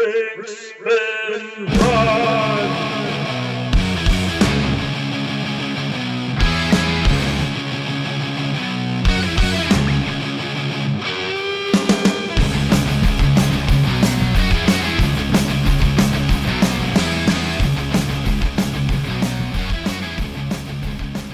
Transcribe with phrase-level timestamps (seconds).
[0.00, 1.99] Drink, spin,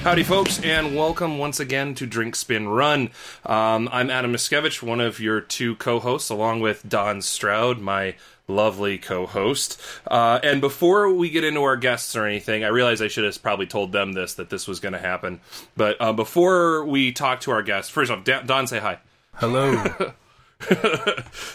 [0.06, 3.10] Howdy, folks, and welcome once again to Drink Spin Run.
[3.44, 8.14] Um, I'm Adam Muszkiewicz, one of your two co hosts, along with Don Stroud, my
[8.46, 9.80] lovely co host.
[10.06, 13.42] Uh, and before we get into our guests or anything, I realize I should have
[13.42, 15.40] probably told them this that this was going to happen.
[15.76, 19.00] But uh, before we talk to our guests, first off, Don, say hi.
[19.34, 20.12] Hello.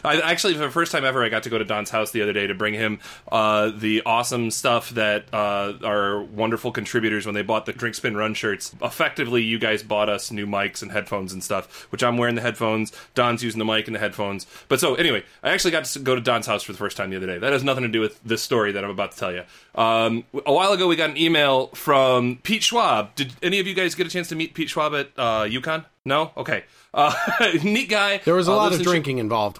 [0.04, 2.22] I actually, for the first time ever, I got to go to Don's house the
[2.22, 3.00] other day to bring him
[3.32, 8.16] uh, the awesome stuff that uh, our wonderful contributors when they bought the Drink Spin
[8.16, 8.76] Run shirts.
[8.82, 12.42] Effectively, you guys bought us new mics and headphones and stuff, which I'm wearing the
[12.42, 12.92] headphones.
[13.16, 14.46] Don's using the mic and the headphones.
[14.68, 17.10] But so anyway, I actually got to go to Don's house for the first time
[17.10, 17.40] the other day.
[17.40, 19.44] That has nothing to do with this story that I'm about to tell you.
[19.74, 23.16] Um, a while ago, we got an email from Pete Schwab.
[23.16, 25.86] Did any of you guys get a chance to meet Pete Schwab at uh, U-Con?
[26.06, 26.32] No.
[26.38, 26.64] Okay.
[26.94, 27.14] Uh,
[27.64, 28.18] neat guy.
[28.26, 29.60] There was a Uh, lot of Chi- drinking involved.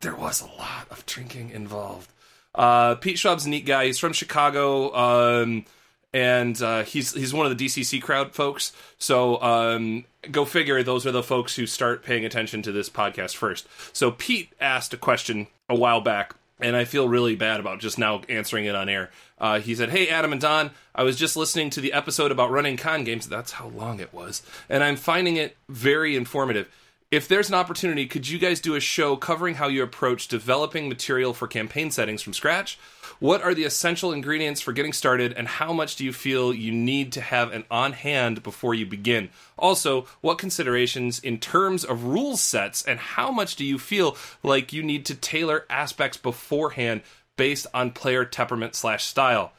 [0.00, 2.08] there was a lot of drinking involved.
[2.54, 3.86] Uh, Pete Schwab's a neat guy.
[3.86, 5.64] He's from Chicago, um,
[6.12, 8.72] and uh, he's he's one of the DCC crowd folks.
[8.98, 10.82] So um, go figure.
[10.82, 13.68] Those are the folks who start paying attention to this podcast first.
[13.92, 17.98] So Pete asked a question a while back, and I feel really bad about just
[17.98, 19.10] now answering it on air.
[19.40, 22.50] Uh, he said, "Hey Adam and Don, I was just listening to the episode about
[22.50, 23.26] running con games.
[23.26, 26.68] That's how long it was, and I'm finding it very informative."
[27.10, 30.88] if there's an opportunity, could you guys do a show covering how you approach developing
[30.88, 32.78] material for campaign settings from scratch?
[33.18, 36.70] What are the essential ingredients for getting started, and how much do you feel you
[36.70, 39.28] need to have an on hand before you begin?
[39.58, 44.72] Also, what considerations in terms of rule sets, and how much do you feel like
[44.72, 47.02] you need to tailor aspects beforehand
[47.40, 49.52] based on player temperament slash style?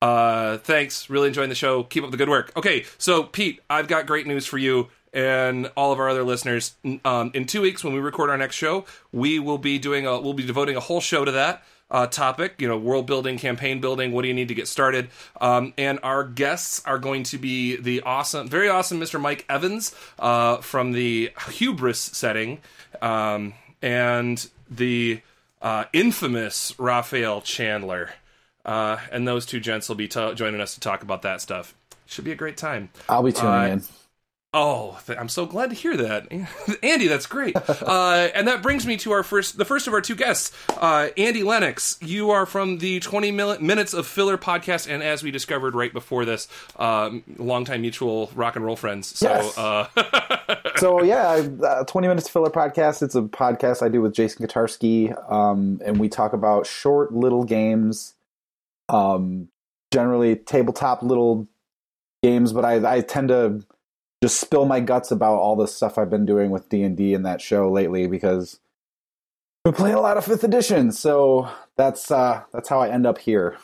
[0.00, 1.10] Uh, thanks.
[1.10, 1.82] Really enjoying the show.
[1.82, 2.52] Keep up the good work.
[2.56, 6.76] Okay, so Pete, I've got great news for you and all of our other listeners.
[7.04, 10.20] Um, in two weeks, when we record our next show, we will be doing a
[10.20, 12.54] we'll be devoting a whole show to that uh, topic.
[12.60, 14.12] You know, world building, campaign building.
[14.12, 15.08] What do you need to get started?
[15.40, 19.20] Um, and our guests are going to be the awesome, very awesome Mr.
[19.20, 22.60] Mike Evans uh, from the Hubris setting,
[23.02, 25.22] um, and the
[25.62, 28.10] uh, infamous Rafael Chandler.
[28.64, 31.74] Uh, and those two gents will be t- joining us to talk about that stuff.
[32.06, 32.90] Should be a great time.
[33.08, 33.82] I'll be tuning Uh, in.
[34.58, 36.32] Oh, th- I'm so glad to hear that,
[36.82, 37.08] Andy.
[37.08, 37.56] That's great.
[37.86, 41.08] Uh, and that brings me to our first, the first of our two guests, uh,
[41.16, 41.98] Andy Lennox.
[42.00, 45.92] You are from the 20 mil- minutes of filler podcast, and as we discovered right
[45.92, 49.06] before this, um, longtime mutual rock and roll friends.
[49.08, 49.58] So, Yes.
[49.58, 49.88] uh,
[50.78, 53.02] So yeah, uh, twenty minutes filler podcast.
[53.02, 57.44] It's a podcast I do with Jason Katarski, um, and we talk about short little
[57.44, 58.14] games,
[58.88, 59.48] um,
[59.92, 61.46] generally tabletop little
[62.22, 62.52] games.
[62.52, 63.62] But I, I tend to
[64.26, 67.14] just spill my guts about all the stuff I've been doing with D and D
[67.14, 68.58] in that show lately because
[69.64, 70.90] we're playing a lot of fifth edition.
[70.90, 73.56] So that's uh, that's how I end up here.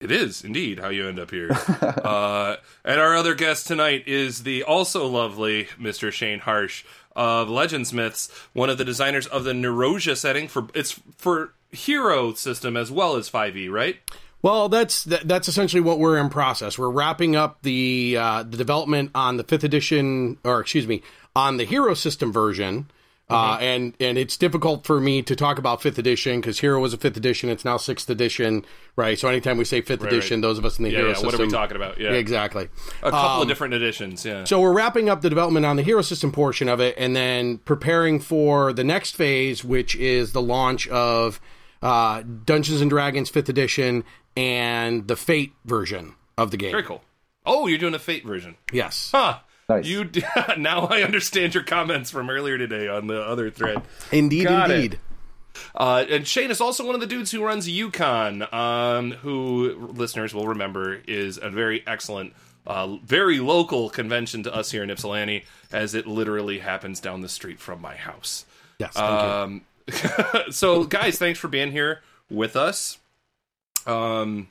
[0.00, 1.50] it is indeed how you end up here.
[1.80, 6.12] uh, and our other guest tonight is the also lovely Mr.
[6.12, 6.84] Shane Harsh
[7.16, 12.32] of Legends Myths, one of the designers of the Neurosia setting for it's for Hero
[12.32, 13.96] system as well as 5e, right?
[14.42, 16.78] Well, that's that, that's essentially what we're in process.
[16.78, 21.02] We're wrapping up the uh, the development on the fifth edition, or excuse me,
[21.34, 22.90] on the Hero System version.
[23.30, 26.94] Uh, and and it's difficult for me to talk about fifth edition because Hero was
[26.94, 27.50] a fifth edition.
[27.50, 28.64] It's now sixth edition,
[28.96, 29.18] right?
[29.18, 31.14] So anytime we say fifth edition, those of us in the Yeah, Hero yeah.
[31.14, 32.00] system, What are we talking about?
[32.00, 32.70] Yeah, exactly.
[33.02, 34.24] a couple of different editions.
[34.24, 34.44] Yeah.
[34.44, 37.58] So we're wrapping up the development on the hero system portion of it, and then
[37.58, 41.38] preparing for the next phase, which is the launch of
[41.82, 44.04] uh, Dungeons and Dragons Fifth Edition
[44.38, 46.70] and the Fate version of the game.
[46.70, 47.02] Very cool.
[47.44, 48.56] Oh, you're doing a Fate version.
[48.72, 49.40] Yes, Huh.
[49.68, 49.84] Nice.
[49.84, 50.22] You d-
[50.56, 53.82] now I understand your comments from earlier today on the other thread.
[54.10, 54.74] indeed, Got it.
[54.74, 54.98] indeed.
[55.74, 60.32] Uh, and Shane is also one of the dudes who runs U-Con, um, who listeners
[60.32, 62.32] will remember is a very excellent,
[62.66, 67.28] uh, very local convention to us here in Ypsilanti, as it literally happens down the
[67.28, 68.46] street from my house.
[68.78, 69.10] Yes, thank
[69.90, 69.94] you.
[69.98, 72.00] Um, so, guys, thanks for being here
[72.30, 72.96] with us.
[73.88, 74.48] Um,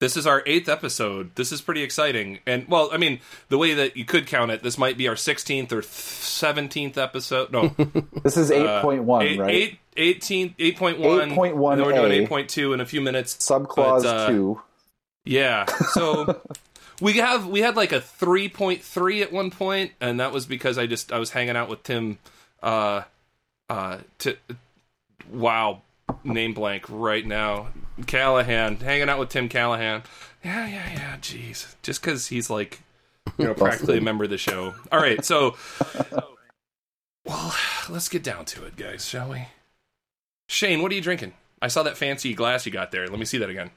[0.00, 1.34] this is our eighth episode.
[1.36, 4.62] This is pretty exciting, and well, I mean, the way that you could count it,
[4.62, 7.52] this might be our sixteenth or seventeenth episode.
[7.52, 7.68] No,
[8.24, 9.54] This is eight point one, Uh, eight, right?
[9.54, 10.96] eight, 18, 8.1.
[10.98, 13.36] 8.1 and we're doing eight point two in a few minutes.
[13.36, 14.60] Subclause But, uh, two.
[15.24, 16.40] Yeah, so.
[17.00, 20.46] We have we had like a three point three at one point, and that was
[20.46, 22.18] because I just I was hanging out with Tim.
[22.62, 23.02] Uh,
[23.68, 24.36] uh, to
[25.32, 25.82] wow,
[26.24, 27.68] name blank right now.
[28.06, 30.02] Callahan, hanging out with Tim Callahan.
[30.44, 31.16] Yeah, yeah, yeah.
[31.18, 32.80] Jeez, just because he's like,
[33.38, 34.74] you know, practically a member of the show.
[34.90, 35.56] All right, so,
[37.24, 37.54] well,
[37.88, 39.46] let's get down to it, guys, shall we?
[40.48, 41.34] Shane, what are you drinking?
[41.60, 43.06] I saw that fancy glass you got there.
[43.06, 43.70] Let me see that again.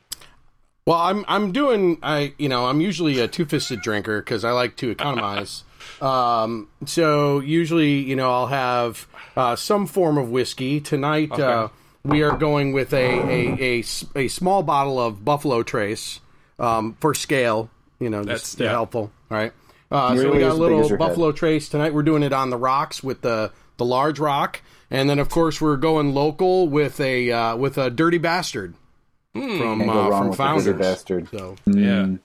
[0.87, 4.51] Well, I'm I'm doing I you know I'm usually a two fisted drinker because I
[4.51, 5.63] like to economize.
[6.01, 10.79] um, so usually you know I'll have uh, some form of whiskey.
[10.79, 11.69] Tonight uh,
[12.05, 13.83] we are going with a a
[14.15, 16.19] a small bottle of Buffalo Trace
[16.59, 17.69] um, for scale.
[17.99, 18.69] You know, That's- just yeah.
[18.69, 19.11] helpful.
[19.31, 19.51] All right.
[19.91, 20.99] Uh, so we got a little your head.
[20.99, 21.93] Buffalo Trace tonight.
[21.93, 25.61] We're doing it on the rocks with the the large rock, and then of course
[25.61, 28.73] we're going local with a uh, with a Dirty Bastard
[29.33, 30.65] from Can't uh, from Founders.
[30.65, 31.27] dirty bastard.
[31.31, 31.73] So Yeah.
[31.73, 32.19] Mm.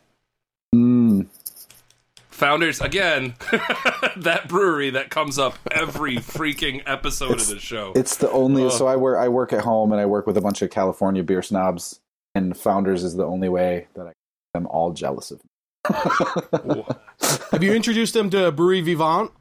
[2.41, 3.35] Founders again,
[4.17, 7.93] that brewery that comes up every freaking episode of the show.
[7.95, 8.65] It's the only.
[8.65, 8.73] Ugh.
[8.73, 9.19] So I work.
[9.19, 12.01] I work at home, and I work with a bunch of California beer snobs.
[12.35, 14.13] And Founders is the only way that I,
[14.55, 15.43] I'm all jealous of.
[17.51, 19.33] Have you introduced them to Brewery Vivant?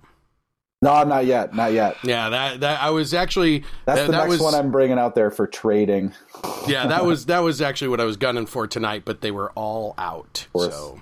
[0.81, 1.53] No, not yet.
[1.55, 1.95] Not yet.
[2.03, 4.99] Yeah, that that I was actually That's that, the that next was, one I'm bringing
[4.99, 6.13] out there for trading.
[6.67, 9.51] yeah, that was that was actually what I was gunning for tonight, but they were
[9.51, 10.47] all out.
[10.51, 10.73] course.
[10.73, 10.99] So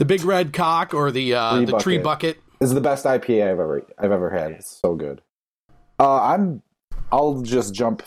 [0.00, 2.36] the big red cock or the uh, Tree the tree bucket.
[2.38, 2.44] bucket.
[2.60, 4.50] Is the best IPA I've ever I've ever had.
[4.52, 5.22] It's so good.
[6.00, 6.62] Uh, I'm.
[7.12, 8.02] I'll just jump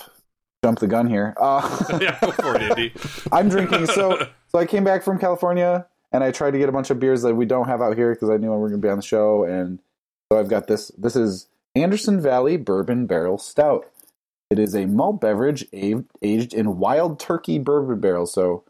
[0.63, 1.33] jump the gun here.
[1.39, 2.93] Uh, yeah, go for it, Andy.
[3.31, 3.85] I'm drinking.
[3.87, 4.17] So
[4.49, 7.21] so I came back from California and I tried to get a bunch of beers
[7.21, 8.97] that we don't have out here because I knew we were going to be on
[8.97, 9.43] the show.
[9.43, 9.79] And
[10.31, 10.91] so I've got this.
[10.97, 13.85] This is Anderson Valley Bourbon Barrel Stout.
[14.49, 18.31] It is a malt beverage a- aged in wild turkey bourbon barrels.
[18.33, 18.63] So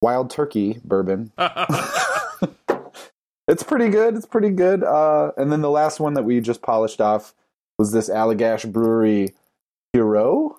[0.00, 1.32] wild turkey bourbon.
[3.48, 4.16] It's pretty good.
[4.16, 4.84] It's pretty good.
[4.84, 7.34] Uh, and then the last one that we just polished off
[7.78, 9.34] was this Allagash Brewery
[9.92, 10.58] Hero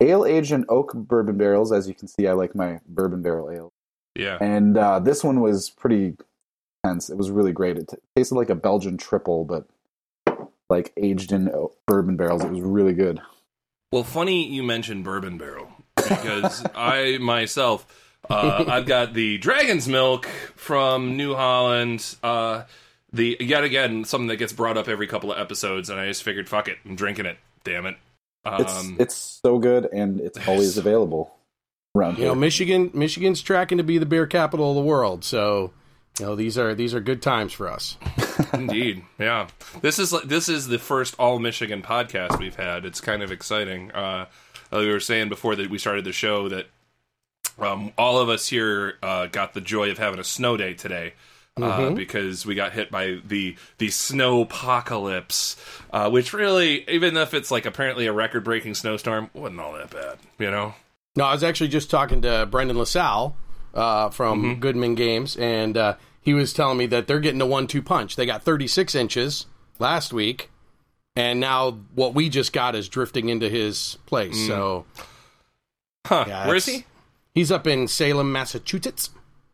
[0.00, 1.72] ale aged in oak bourbon barrels.
[1.72, 3.72] As you can see, I like my bourbon barrel ale.
[4.14, 4.38] yeah.
[4.40, 6.16] And uh, this one was pretty
[6.84, 7.10] intense.
[7.10, 7.78] It was really great.
[7.78, 9.66] It t- tasted like a Belgian triple, but
[10.68, 11.50] like aged in
[11.86, 12.44] bourbon barrels.
[12.44, 13.20] It was really good.
[13.92, 17.86] Well, funny you mentioned bourbon barrel because I myself,
[18.30, 22.16] uh, I've got the Dragon's Milk from New Holland.
[22.22, 22.64] Uh,
[23.12, 26.22] the yet again something that gets brought up every couple of episodes, and I just
[26.22, 27.38] figured, fuck it, I'm drinking it.
[27.64, 27.96] Damn it.
[28.44, 31.34] It's Um, it's so good, and it's always available
[31.96, 32.34] around You know.
[32.34, 35.24] Michigan Michigan's tracking to be the beer capital of the world.
[35.24, 35.72] So
[36.18, 37.96] you know these are these are good times for us.
[38.52, 39.48] Indeed, yeah.
[39.80, 42.84] This is this is the first all Michigan podcast we've had.
[42.84, 43.90] It's kind of exciting.
[43.92, 44.26] Uh,
[44.72, 46.66] uh, we were saying before that we started the show that
[47.58, 51.14] um, all of us here uh, got the joy of having a snow day today.
[51.58, 55.56] Uh, because we got hit by the the snow apocalypse,
[55.90, 59.88] uh, which really, even if it's like apparently a record breaking snowstorm, wasn't all that
[59.88, 60.74] bad, you know.
[61.16, 63.34] No, I was actually just talking to Brendan LaSalle
[63.72, 67.80] uh, from Goodman Games, and uh, he was telling me that they're getting a one-two
[67.80, 68.16] punch.
[68.16, 69.46] They got 36 inches
[69.78, 70.50] last week,
[71.14, 74.46] and now what we just got is drifting into his place.
[74.46, 74.84] So
[76.06, 76.24] Huh?
[76.28, 76.84] Yeah, Where is he?
[77.36, 79.10] He's up in Salem, Massachusetts.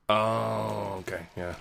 [0.09, 1.55] Oh, okay, yeah.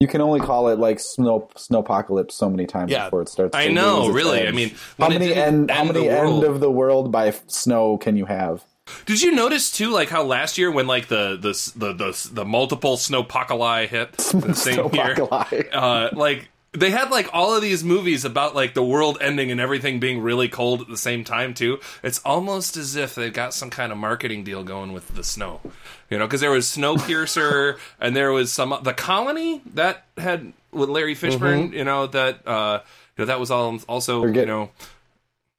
[0.00, 3.04] You can only call it like snow snowpocalypse so many times Yeah.
[3.04, 3.54] before it starts.
[3.54, 4.38] I to know, lose its really.
[4.40, 4.48] edge.
[4.48, 7.98] I mean, how many didn't end, how many end of the world by f- snow
[7.98, 8.64] can you have?
[9.06, 12.44] Did you notice too, like how last year when like the the the the, the
[12.44, 15.68] multiple snowpocalypse hit the same year, Snowpocalypse.
[15.72, 19.60] uh, like they had like all of these movies about like the world ending and
[19.60, 21.78] everything being really cold at the same time too.
[22.02, 25.60] It's almost as if they've got some kind of marketing deal going with the snow,
[26.08, 26.26] you know?
[26.26, 31.72] Because there was Snowpiercer and there was some the Colony that had with Larry Fishburne,
[31.74, 32.80] you know that uh,
[33.16, 34.70] you know that was all also you know.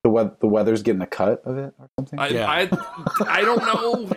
[0.03, 2.19] The we- the weather's getting a cut of it or something.
[2.19, 2.49] I, Yeah.
[2.49, 2.69] I
[3.25, 4.09] I don't know.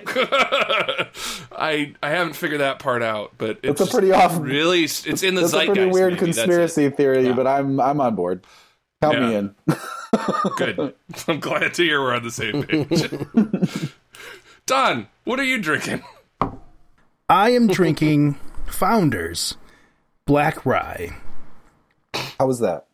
[1.57, 5.23] I I haven't figured that part out, but it's That's a pretty off- Really, it's
[5.23, 5.75] in the That's a zeitgeist.
[5.77, 6.27] pretty weird maybe.
[6.27, 6.41] That's it.
[6.43, 8.45] conspiracy theory, but I'm I'm on board.
[9.01, 9.55] Count me in.
[10.57, 10.95] Good.
[11.29, 13.93] I'm glad to hear we're on the same page.
[14.67, 16.03] Don, what are you drinking?
[17.29, 19.57] I am drinking Founders
[20.27, 21.15] Black Rye.
[22.41, 22.86] How was that?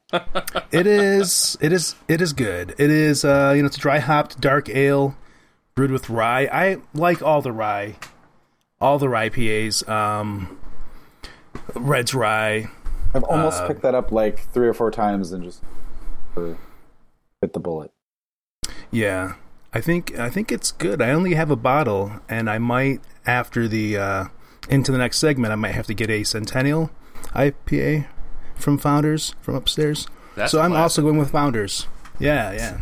[0.71, 2.75] It is it is it is good.
[2.79, 5.17] It is uh you know it's a dry hopped dark ale
[5.75, 6.49] brewed with rye.
[6.53, 7.97] I like all the rye.
[8.81, 9.87] All the rye PAs.
[9.89, 10.59] Um
[11.75, 12.69] Red's rye.
[13.15, 15.63] I've almost Uh, picked that up like three or four times and just
[17.41, 17.91] hit the bullet.
[18.91, 19.35] Yeah.
[19.75, 21.01] I think I think it's good.
[21.01, 24.25] I only have a bottle and I might after the uh
[24.69, 26.91] into the next segment I might have to get a Centennial
[27.35, 28.07] IPA
[28.63, 30.07] from Founders from upstairs.
[30.37, 30.83] That's so I'm classic.
[30.83, 31.87] also going with Founders.
[32.19, 32.79] Yeah, yeah.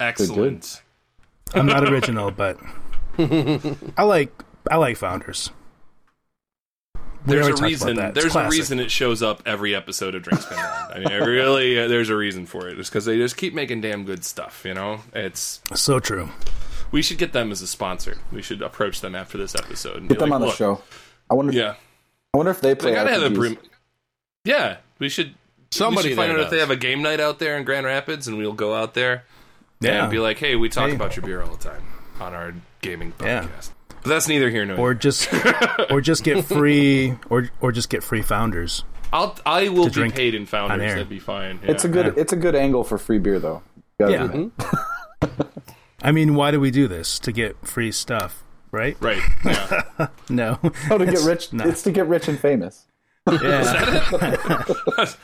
[0.00, 0.82] Excellent.
[1.54, 2.58] I'm not original, but
[3.18, 4.32] I like
[4.70, 5.50] I like Founders.
[7.26, 7.96] We There's a reason.
[7.96, 8.16] that.
[8.16, 10.92] It's There's a reason it shows up every episode of Drinks Spin Round.
[10.92, 12.76] I mean, it really, uh, there's a reason for it.
[12.80, 14.62] It's because they just keep making damn good stuff.
[14.64, 16.30] You know, it's So true.
[16.90, 18.18] we should get them as a sponsor.
[18.32, 19.98] We should approach them after this episode.
[19.98, 20.82] And Get them like, on the show.
[21.30, 21.52] I wonder.
[21.52, 21.74] Yeah,
[22.34, 22.90] I wonder if they play.
[22.90, 23.34] they gotta have a RPGs.
[23.36, 23.58] broom.
[24.44, 25.34] Yeah, we should.
[25.70, 27.64] Somebody we should find there out if they have a game night out there in
[27.64, 29.24] Grand Rapids, and we'll go out there
[29.80, 30.02] Yeah.
[30.02, 30.96] and be like, "Hey, we talk Hey.
[30.96, 31.82] about your beer all the time
[32.20, 33.42] on our gaming Yeah.
[33.44, 33.70] podcast."
[34.02, 34.98] But that's neither here nor or there.
[35.00, 35.28] just
[35.90, 38.84] or just get free or or just get free Founders.
[39.12, 40.78] I'll I will be drink paid in founders.
[40.80, 41.60] That'd be fine.
[41.62, 41.92] It's a Yeah.
[41.94, 42.18] good.
[42.18, 43.62] It's a good angle for free beer, though.
[44.00, 44.50] You gotta
[45.22, 45.28] Yeah.
[46.02, 48.96] I mean, why do we do this to get free stuff, right?
[49.00, 49.22] right.
[49.44, 50.08] Yeah.
[50.28, 50.58] No.
[50.90, 51.52] Oh, to get rich.
[51.52, 51.66] not.
[51.68, 52.86] It's to get rich and famous.
[53.30, 53.38] Yeah.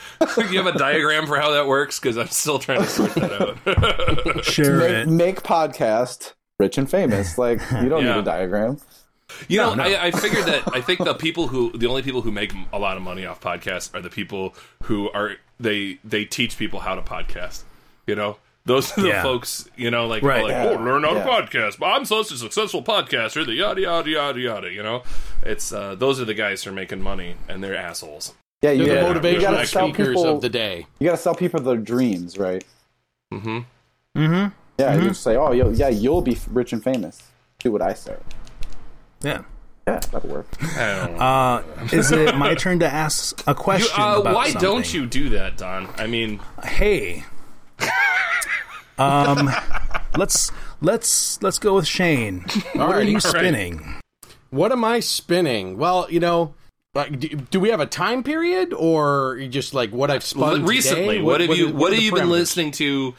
[0.51, 3.33] you have a diagram for how that works because I'm still trying to sort that
[3.33, 4.45] out.
[4.45, 4.79] Sure.
[4.79, 7.37] Make, make podcast rich and famous.
[7.39, 8.15] Like you don't Yeah.
[8.15, 8.79] need a diagram.
[9.49, 9.83] You know, no.
[9.83, 12.79] I, I figured that I think the people who the only people who make a
[12.79, 16.95] lot of money off podcasts are the people who are they they teach people how
[16.95, 17.63] to podcast.
[18.07, 19.23] You know, those are the Yeah.
[19.23, 19.69] folks.
[19.77, 20.45] You know, like Right.
[20.45, 20.77] like Yeah.
[20.79, 21.25] oh, learn how Yeah.
[21.25, 21.85] to podcast.
[21.85, 23.45] I'm such a successful podcaster.
[23.45, 24.71] The yada yada yada yada.
[24.73, 25.03] You know,
[25.43, 28.35] it's uh, those are the guys who are making money and they're assholes.
[28.63, 30.25] Yeah, you, They're Yeah, the we you gotta motivational gotta sell speakers people.
[30.37, 30.87] of the day.
[31.01, 32.65] You gotta sell people their dreams, right?
[33.33, 33.59] Mm-hmm.
[34.17, 34.49] Mm-hmm.
[34.79, 37.23] Yeah, you say, oh, yo, yeah, you'll be rich and famous.
[37.61, 38.17] Do what I say.
[39.23, 39.43] Yeah.
[39.87, 40.47] Yeah, that'll work.
[40.77, 41.19] I don't know.
[41.25, 44.01] Uh, is it my turn to ask a You- question?
[44.01, 45.89] uh, about why don't you do that, Don?
[45.97, 47.25] I mean, Hey.
[48.99, 49.51] Um,
[50.17, 50.51] let's
[50.81, 52.45] let's let's go with Shane.
[52.75, 53.23] What are you Alright.
[53.23, 53.95] spinning?
[54.51, 55.77] What am I spinning?
[55.77, 56.55] Well, you know,
[56.95, 61.17] like, do, do we have a time period, or just like what I've spun recently
[61.17, 61.23] today?
[61.23, 63.15] what, have you is- what are have the you been listening to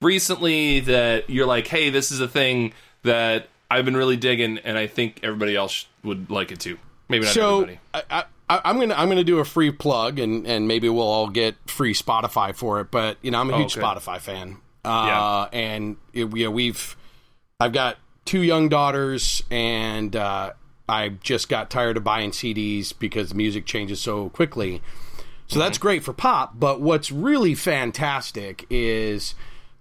[0.00, 4.78] recently that you're like hey this is a thing that i've been really digging and
[4.78, 8.78] i think everybody else would like it too maybe not So everybody I, I, I'm
[8.78, 12.54] gonna I'm gonna do a free plug, and and maybe we'll all get free Spotify
[12.54, 12.90] for it.
[12.90, 13.84] But you know, I'm a huge okay.
[13.84, 14.56] Spotify fan.
[14.88, 16.96] Uh, and it, you know, we've
[17.60, 20.52] I've got two young daughters, and uh,
[20.88, 24.80] I just got tired of buying CDs because music changes so quickly.
[25.46, 29.34] So that's great for pop, but what's really fantastic is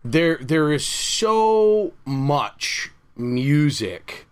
[0.04, 4.28] there there is so much music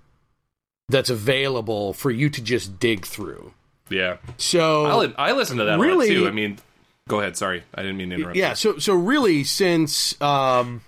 [0.87, 3.51] that's available for you to just dig through.
[3.89, 6.57] yeah So I, li- I listen to that really- too i mean
[7.07, 8.55] go ahead sorry i didn't mean to interrupt yeah, you.
[8.55, 10.81] so so really since um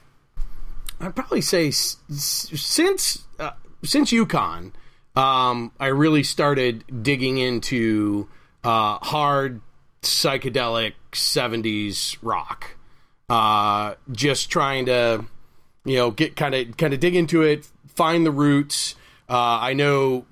[0.99, 3.51] I'd probably say s- since uh,
[3.83, 4.73] since U-Con
[5.15, 8.27] um I really started digging into
[8.63, 9.61] uh hard
[10.01, 12.75] psychedelic 70s rock.
[13.29, 15.23] Uh just trying to
[15.85, 18.95] you know get kind of kind of dig into it, find the roots.
[19.29, 20.25] Uh, I know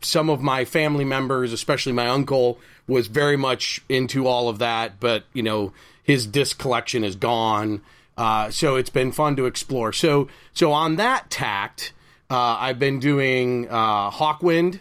[0.00, 5.00] some of my family members, especially my uncle, was very much into all of that,
[5.00, 5.72] but you know
[6.02, 7.80] his disc collection is gone.
[8.16, 9.92] Uh, so it's been fun to explore.
[9.92, 11.92] So so on that tact,
[12.30, 14.80] uh, I've been doing uh, Hawkwind.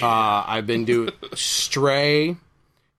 [0.00, 2.36] Uh, I've been doing Stray,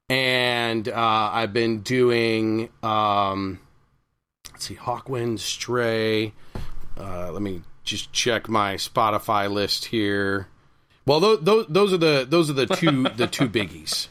[0.10, 3.60] and uh, I've been doing um,
[4.52, 6.34] let's see, Hawkwind, Stray.
[6.98, 10.48] Uh, let me just check my Spotify list here.
[11.06, 14.08] Well, those, those, those are the those are the two the two biggies.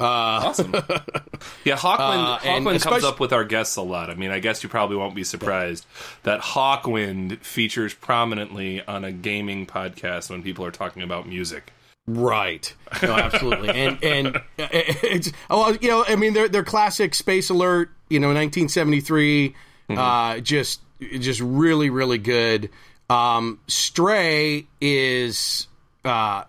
[0.00, 0.70] awesome
[1.64, 4.62] yeah hawkwind, Uh, hawkwind comes up with our guests a lot i mean i guess
[4.62, 5.84] you probably won't be surprised
[6.22, 11.72] that hawkwind features prominently on a gaming podcast when people are talking about music
[12.06, 12.72] Right.
[13.02, 13.68] No, absolutely.
[13.68, 17.84] and and it's well, you know, I mean, they're they're classic Space Ritual.
[18.08, 19.54] You know, 1973.
[19.90, 20.80] Uh, just
[21.18, 22.70] just really really good.
[23.10, 25.66] Um, Stray is,
[26.04, 26.44] uh,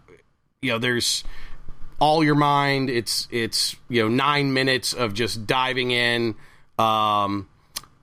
[0.62, 1.24] you know, there's
[2.00, 2.90] all your mind.
[2.90, 6.36] It's it's you know nine minutes of just diving in.
[6.78, 7.48] Um,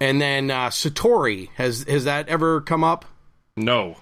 [0.00, 3.04] and then uh, Satori has has that ever come up?
[3.56, 3.96] no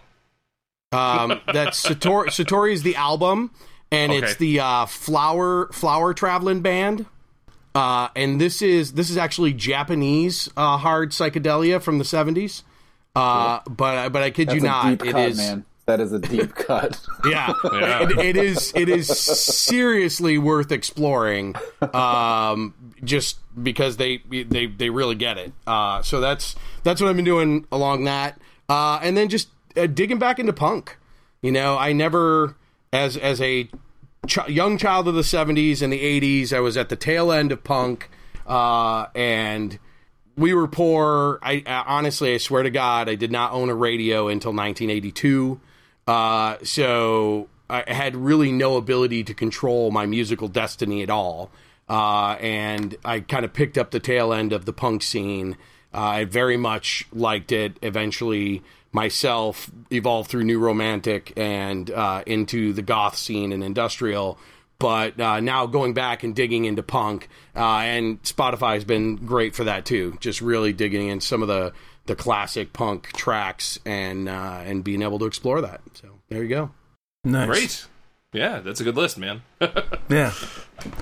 [0.92, 2.26] Um, that's Satori.
[2.26, 3.50] Satori is the album,
[3.90, 7.06] and it's the uh, flower flower traveling band.
[7.74, 12.62] Uh, and this is this is actually Japanese uh, hard psychedelia from the seventies.
[13.14, 15.64] Uh, but but I kid That's you a not, deep it cut, is man.
[15.86, 16.98] That is a deep cut.
[17.26, 18.02] yeah, Yeah.
[18.04, 21.54] It, it is it is seriously worth exploring.
[21.92, 25.52] Um, just because they they they really get it.
[25.66, 29.86] Uh, so that's that's what I've been doing along that, uh, and then just uh,
[29.86, 30.96] digging back into punk.
[31.42, 32.56] You know, I never
[32.92, 33.68] as as a
[34.26, 37.52] ch- young child of the '70s and the '80s, I was at the tail end
[37.52, 38.08] of punk,
[38.46, 39.78] uh, and
[40.36, 41.38] we were poor.
[41.42, 45.60] I, I honestly, I swear to God, I did not own a radio until 1982.
[46.06, 51.50] Uh, so I had really no ability to control my musical destiny at all.
[51.88, 55.56] Uh, and I kind of picked up the tail end of the punk scene.
[55.92, 57.76] Uh, I very much liked it.
[57.82, 58.62] Eventually,
[58.92, 64.38] myself evolved through New Romantic and uh, into the goth scene and industrial.
[64.78, 69.54] But uh, now going back and digging into punk, uh, and Spotify has been great
[69.54, 70.16] for that too.
[70.20, 71.72] Just really digging in some of the
[72.06, 75.80] the classic punk tracks and uh, and being able to explore that.
[75.94, 76.70] So there you go.
[77.24, 77.46] Nice.
[77.46, 77.86] Great.
[78.34, 79.42] Yeah, that's a good list, man.
[80.10, 80.32] Yeah.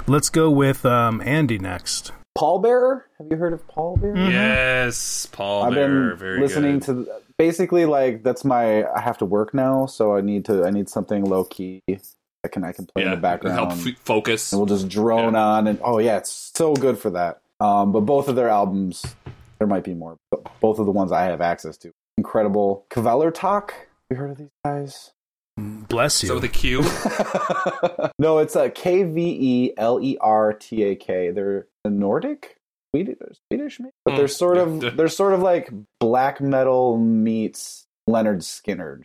[0.07, 2.13] Let's go with um, Andy next.
[2.39, 3.03] Pallbearer.
[3.19, 4.17] Have you heard of Pallbearer?
[4.17, 4.31] Mm-hmm.
[4.31, 7.07] Yes, Paul I've Bearer, been very listening good.
[7.07, 10.71] to basically like that's my I have to work now, so I need to I
[10.71, 11.83] need something low key
[12.43, 13.57] that can I can play yeah, in the background.
[13.57, 14.53] help f- focus.
[14.53, 17.41] and we'll just drone on and oh yeah, it's so good for that.
[17.61, 19.05] Um, but both of their albums,
[19.59, 22.85] there might be more, but both of the ones I have access to, incredible.
[22.91, 23.71] Kvelertak.
[24.11, 25.13] You heard of these guys?
[25.57, 26.29] Bless you.
[26.29, 26.83] So the a Q.
[28.19, 31.31] no, it's a K V E L E R T A K.
[31.31, 32.57] They're Nordic,
[32.95, 33.17] Swedish,
[33.51, 33.93] Swedish, maybe?
[34.05, 34.33] but they're Hmm.
[34.33, 35.71] sort of they're sort of like
[36.01, 39.05] black metal meets Lynyrd Skynyrd.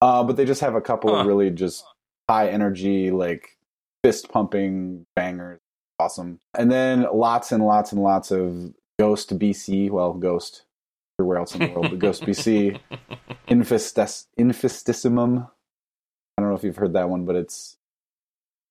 [0.00, 1.20] Uh, but they just have a couple Huh.
[1.20, 1.84] of really just
[2.30, 3.58] high energy, like
[4.04, 5.58] fist pumping bangers.
[5.98, 6.38] Awesome.
[6.56, 9.90] And then lots and lots and lots of Ghost BC.
[9.90, 10.62] Well, Ghost
[11.18, 12.78] everywhere else in the world, but Ghost BC.
[13.48, 15.50] Infestis, Infestissumam.
[16.38, 17.76] I don't know if you've heard that one, but it's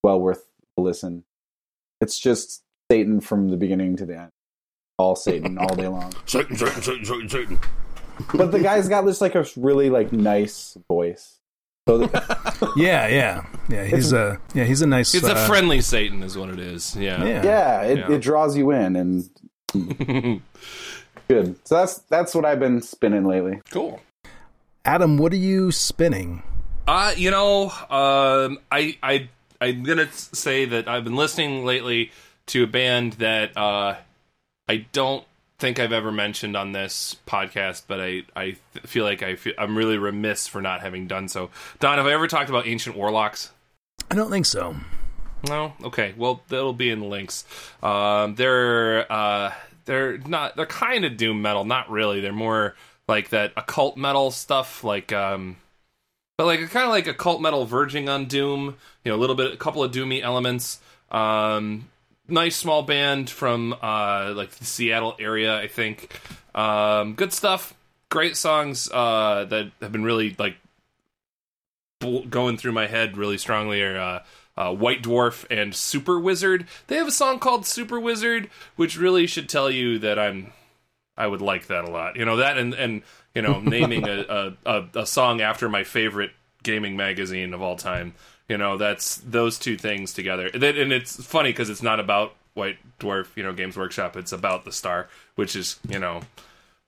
[0.03, 1.25] well worth a listen.
[2.01, 4.31] It's just Satan from the beginning to the end.
[4.97, 6.13] All Satan all day long.
[6.25, 7.59] Satan, Satan, Satan, Satan, Satan.
[8.33, 11.39] But the guy's got this like a really like nice voice.
[11.89, 13.85] So the, yeah, yeah, yeah.
[13.85, 14.63] He's a yeah.
[14.65, 15.15] He's a nice.
[15.15, 16.95] It's a uh, friendly Satan, is what it is.
[16.95, 17.25] Yeah.
[17.25, 17.43] Yeah.
[17.43, 18.11] yeah, it, Yeah.
[18.11, 19.27] it draws you in and
[21.27, 21.55] good.
[21.67, 23.61] So that's that's what I've been spinning lately.
[23.71, 24.01] cool.
[24.85, 26.43] Adam, what are you spinning?
[26.87, 29.29] Uh, you know, um, I, I,
[29.59, 32.11] I'm gonna say that I've been listening lately
[32.47, 33.95] to a band that uh,
[34.67, 35.23] I don't
[35.59, 39.77] think I've ever mentioned on this podcast, but I, I feel like I feel, I'm
[39.77, 41.49] really remiss for not having done so.
[41.79, 43.51] Don, have I ever talked about Ancient Warlocks?
[44.09, 44.75] I don't think so.
[45.47, 45.73] No.
[45.83, 46.13] Okay.
[46.17, 47.45] Well, that'll be in the links.
[47.83, 49.53] Um, they're uh,
[49.85, 50.55] they're not.
[50.55, 51.65] They're kind of doom metal.
[51.65, 52.19] Not really.
[52.19, 52.75] They're more
[53.07, 54.83] like that occult metal stuff.
[54.83, 55.57] Like um,
[56.37, 58.77] but like kind of like occult metal verging on doom.
[59.03, 60.79] You know, a little bit, a couple of doomy elements.
[61.11, 61.89] Um,
[62.29, 65.57] nice small band from uh like the Seattle area.
[65.57, 66.19] I think.
[66.55, 67.73] Um, good stuff.
[68.09, 70.57] Great songs uh, that have been really like
[71.99, 74.23] bl- going through my head really strongly are uh,
[74.57, 76.67] uh, White Dwarf and Super Wizard.
[76.87, 80.51] They have a song called Super Wizard, which really should tell you that I'm
[81.15, 82.15] I would like that a lot.
[82.15, 83.03] You know that and and
[83.35, 86.31] you know naming a a, a, a song after my favorite
[86.63, 88.15] gaming magazine of all time.
[88.49, 90.47] You know that's those two things together.
[90.47, 94.17] And it's funny because it's not about White Dwarf, you know, Games Workshop.
[94.17, 96.21] It's about the star, which is you know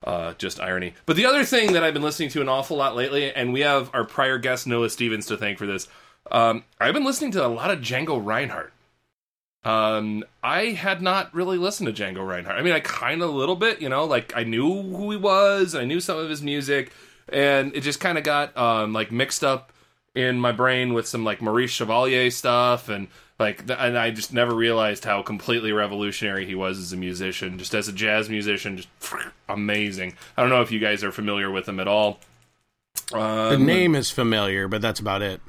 [0.04, 0.94] uh, just irony.
[1.06, 3.60] But the other thing that I've been listening to an awful lot lately, and we
[3.60, 5.88] have our prior guest Noah Stevens to thank for this.
[6.30, 8.72] Um, I've been listening to a lot of Django Reinhardt.
[9.64, 12.58] Um, I had not really listened to Django Reinhardt.
[12.58, 15.16] I mean, I kind of a little bit, you know, like I knew who he
[15.16, 16.92] was, I knew some of his music,
[17.28, 19.71] and it just kind of got um, like mixed up
[20.14, 24.54] in my brain with some like Maurice Chevalier stuff and like and I just never
[24.54, 27.58] realized how completely revolutionary he was as a musician.
[27.58, 28.88] Just as a jazz musician just
[29.48, 30.14] amazing.
[30.36, 32.20] I don't know if you guys are familiar with him at all.
[33.10, 35.40] The um, name is familiar, but that's about it.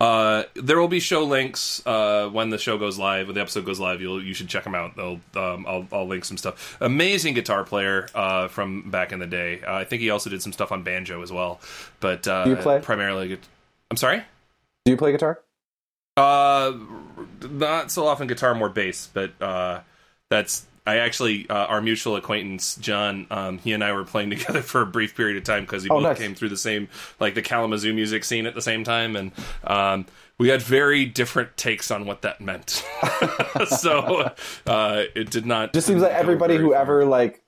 [0.00, 3.64] Uh, there will be show links uh, when the show goes live when the episode
[3.64, 6.76] goes live you'll you should check them out they'll um, I'll, I'll link some stuff
[6.80, 10.42] amazing guitar player uh, from back in the day uh, I think he also did
[10.42, 11.60] some stuff on banjo as well
[12.00, 12.80] but uh, Do you play?
[12.80, 13.38] primarily
[13.90, 14.22] I'm sorry
[14.84, 15.40] Do you play guitar?
[16.18, 16.76] Uh,
[17.48, 19.08] not so often guitar, more bass.
[19.12, 19.80] But uh,
[20.28, 23.26] that's I actually uh, our mutual acquaintance John.
[23.30, 25.90] Um, he and I were playing together for a brief period of time because we
[25.90, 26.18] Oh, both nice.
[26.18, 26.88] came through the same
[27.20, 29.32] like the Kalamazoo music scene at the same time, and
[29.64, 30.06] um,
[30.38, 32.84] we had very different takes on what that meant.
[33.66, 34.30] so
[34.66, 35.72] uh, it did not.
[35.72, 36.80] Just seems like everybody who far.
[36.82, 37.42] ever like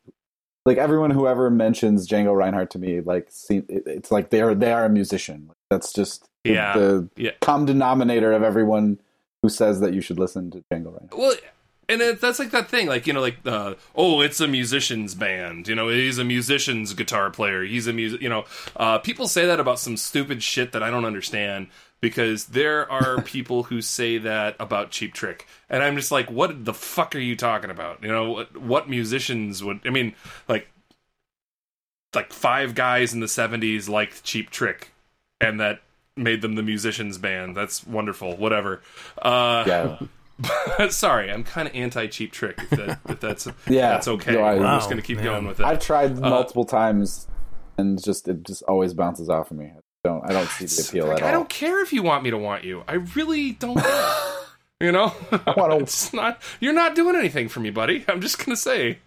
[0.66, 4.72] like everyone who ever mentions Django Reinhardt to me like see, it's like they're they
[4.72, 5.50] are a musician.
[5.70, 6.72] That's just the, Yeah.
[6.76, 7.30] the Yeah.
[7.40, 9.00] common denominator of everyone
[9.42, 11.16] who says that you should listen to Django Reinhardt.
[11.16, 11.34] Well,
[11.90, 15.14] and it, that's like that thing, like you know, like uh, oh, it's a musician's
[15.14, 15.68] band.
[15.68, 17.62] You know, he's a musician's guitar player.
[17.64, 18.22] He's a music.
[18.22, 18.44] You know,
[18.76, 21.66] uh, people say that about some stupid shit that I don't understand.
[22.00, 26.64] because there are people who say that about Cheap Trick, and I'm just like, what
[26.64, 28.02] the fuck are you talking about?
[28.02, 29.80] You know, what, what musicians would?
[29.84, 30.14] I mean,
[30.48, 30.66] like,
[32.14, 34.92] like five guys in the '70s liked Cheap Trick,
[35.40, 35.82] and that
[36.16, 37.56] made them the musicians band.
[37.56, 38.36] That's wonderful.
[38.36, 38.80] Whatever.
[39.20, 39.98] Uh, Yeah.
[40.90, 42.56] sorry, I'm kind of anti Cheap Trick.
[42.58, 43.90] If, that, if that's Yeah.
[43.90, 44.34] that's okay.
[44.34, 45.24] No, I- I'm Wow, just gonna keep man.
[45.26, 45.66] going with it.
[45.66, 47.26] I've tried Uh, multiple times,
[47.78, 49.66] and just it just always bounces off of me.
[49.66, 51.28] I don't I don't see the appeal Like, at all.
[51.28, 52.82] I don't care if you want me to want you.
[52.88, 53.76] I really don't.
[53.78, 54.12] care.
[54.80, 56.40] you know, I wanna- it's not.
[56.60, 58.04] You're not doing anything for me, buddy.
[58.08, 58.98] I'm just gonna say.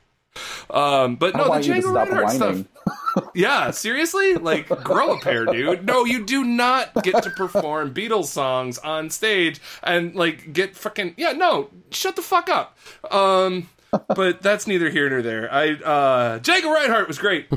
[0.69, 2.65] Um, but I no, the want you to Django stop Reinhardt whining.
[2.85, 2.97] stuff.
[3.35, 5.85] Yeah, seriously, like grow a pair, dude.
[5.85, 11.15] No, you do not get to perform Beatles songs on stage and like get fucking
[11.17, 11.31] yeah.
[11.33, 12.77] No, shut the fuck up.
[13.11, 13.69] Um,
[14.15, 15.51] but that's neither here nor there.
[15.51, 17.47] I uh Django Reinhardt was great.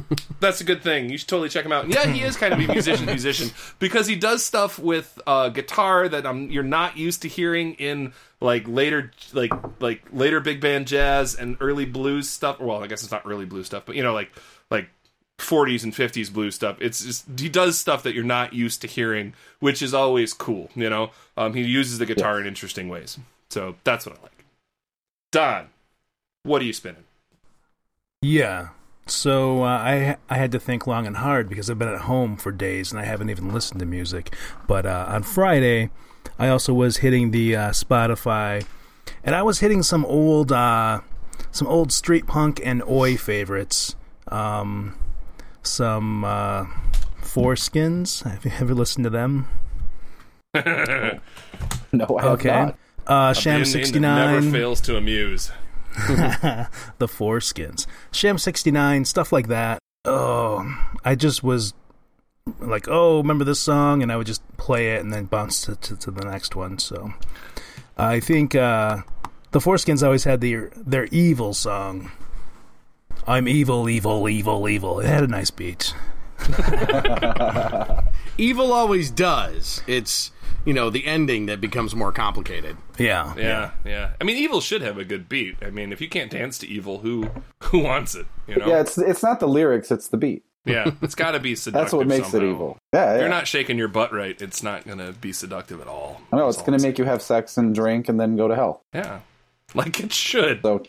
[0.40, 1.08] That's a good thing.
[1.10, 1.84] You should totally check him out.
[1.84, 5.48] And yeah, he is kind of a musician musician because he does stuff with uh
[5.48, 10.60] guitar that um you're not used to hearing in like later like like later big
[10.60, 12.60] band jazz and early blues stuff.
[12.60, 14.30] Well, I guess it's not early blues stuff, but you know like
[14.70, 14.90] like
[15.38, 16.76] 40s and 50s blues stuff.
[16.80, 20.70] It's just he does stuff that you're not used to hearing, which is always cool,
[20.74, 21.10] you know.
[21.36, 23.18] Um he uses the guitar in interesting ways.
[23.50, 24.44] So that's what I like.
[25.32, 25.68] Don,
[26.42, 27.04] what are you spinning?
[28.22, 28.68] Yeah.
[29.06, 32.36] So uh, I I had to think long and hard because I've been at home
[32.36, 34.34] for days and I haven't even listened to music.
[34.66, 35.90] But uh, on Friday,
[36.38, 38.66] I also was hitting the uh, Spotify,
[39.22, 41.00] and I was hitting some old uh,
[41.52, 43.94] some old street punk and oi favorites.
[44.28, 44.96] Um,
[45.66, 46.64] some uh,
[47.22, 48.22] Foreskins.
[48.22, 49.48] Have you ever listened to them?
[51.92, 52.48] No, I have Okay.
[52.48, 52.78] not.
[53.06, 55.50] Uh, Sham band name sixty that never fails to amuse.
[56.08, 59.78] the foreskins, Sham 69, stuff like that.
[60.04, 60.66] Oh,
[61.04, 61.72] I just was
[62.60, 64.02] like, oh, remember this song?
[64.02, 66.78] And I would just play it and then bounce to, to, to the next one.
[66.78, 67.14] So
[67.96, 68.98] I think uh,
[69.52, 72.10] the foreskins always had their, their evil song.
[73.26, 75.00] I'm evil, evil, evil, evil.
[75.00, 75.94] It had a nice beat.
[78.38, 79.82] Evil always does.
[79.86, 80.30] It's
[80.66, 82.76] you know the ending that becomes more complicated.
[82.98, 83.34] Yeah.
[83.36, 84.10] Yeah, yeah.
[84.20, 85.56] I mean, evil should have a good beat.
[85.62, 87.30] I mean, if you can't dance to evil, who
[87.64, 88.26] who wants it?
[88.46, 88.66] You know?
[88.66, 90.44] Yeah, it's it's not the lyrics, it's the beat.
[90.66, 91.84] Yeah, it's got to be seductive.
[91.84, 92.46] That's what makes somehow.
[92.46, 92.78] it evil.
[92.92, 93.20] Yeah, If yeah.
[93.20, 96.20] you're not shaking your butt right, it's not going to be seductive at all.
[96.32, 98.48] I know it's going to I'm make you have sex and drink and then go
[98.48, 98.82] to hell.
[98.92, 99.20] Yeah,
[99.74, 100.62] like it should.
[100.62, 100.82] So,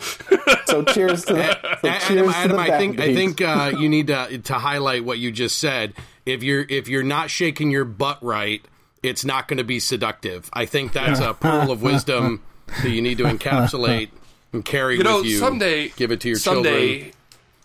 [0.66, 3.74] so cheers to the, so Adam, cheers to Adam the I think I think uh,
[3.78, 5.94] you need to to highlight what you just said.
[6.26, 8.64] If you're if you're not shaking your butt right,
[9.04, 10.50] it's not going to be seductive.
[10.54, 12.44] I think that's a pearl of wisdom
[12.84, 14.10] that you need to encapsulate
[14.54, 15.38] and carry You know, with you.
[15.38, 17.14] someday, give it to your someday, children.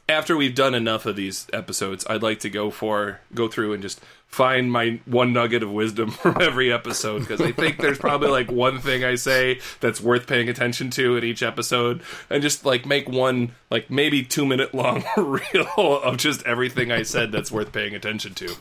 [0.08, 3.82] after we've done enough of these episodes, I'd like to go for go through and
[3.82, 4.00] just
[4.32, 8.50] find my one nugget of wisdom from every episode because I think there's probably like
[8.50, 12.86] one thing I say that's worth paying attention to in each episode, and just like
[12.86, 17.72] make one like maybe two minute long reel of just everything I said that's worth
[17.72, 18.54] paying attention to.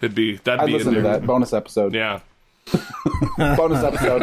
[0.00, 1.94] It'd be that'd I'd be listen in to that bonus episode.
[1.94, 2.20] Yeah.
[3.56, 4.20] Bonus episode.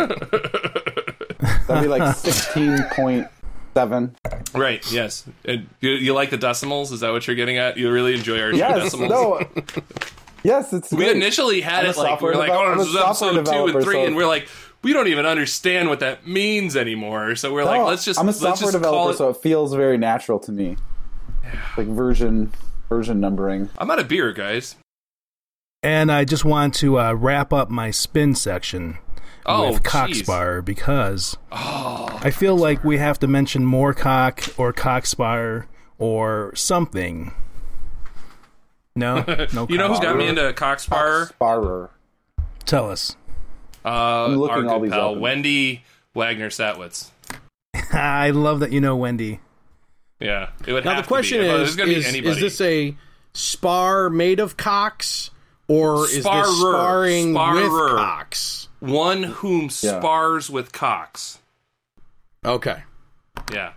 [1.67, 3.27] That'd be like sixteen point
[3.73, 4.15] seven.
[4.53, 4.81] Right.
[4.91, 5.25] Yes.
[5.45, 6.91] And you, you like the decimals?
[6.91, 7.77] Is that what you're getting at?
[7.77, 8.83] You really enjoy our Yes.
[8.83, 9.09] decimals?
[9.11, 9.41] No.
[10.43, 10.91] Yes, it's.
[10.91, 11.15] We great.
[11.15, 13.75] initially had I'm it like we software were like, oh, this is episode software two
[13.77, 14.47] and three, so- and we're like,
[14.83, 17.35] we don't even understand what that means anymore.
[17.35, 19.17] So we're like, let's just I'm a let's software just developer, it.
[19.17, 20.77] so it feels very natural to me.
[21.77, 22.51] Like version
[22.87, 23.69] version numbering.
[23.77, 24.75] I'm out of beer, guys.
[25.81, 28.97] And I just want to uh, wrap up my spin section
[29.45, 30.23] Oh, with jeez.
[30.25, 36.53] Cockspire because Oh, I feel like we have to mention more cock or cockspire or
[36.55, 37.33] something.
[38.99, 39.67] No, no.
[39.69, 40.29] you know who's got me cockspire?
[40.29, 41.33] into Cockspire?
[41.33, 41.89] Sparer.
[42.65, 43.15] Tell us.
[43.83, 45.17] Uh, I'm looking our all these pal up.
[45.19, 45.83] Wendy
[46.13, 47.09] Wagner Satwitz.
[47.93, 49.39] I love that you know Wendy.
[50.19, 51.49] Yeah, it would Now have the question to be.
[51.49, 52.95] If is: be is, is this a
[53.33, 55.31] spar made of cocks,
[55.69, 56.59] or is this Sparer.
[56.59, 57.89] sparring Sparer.
[57.93, 58.67] with cocks?
[58.81, 59.99] one whom Yeah.
[59.99, 61.39] spars with cocks?
[62.45, 62.83] Okay,
[63.53, 63.73] Yeah,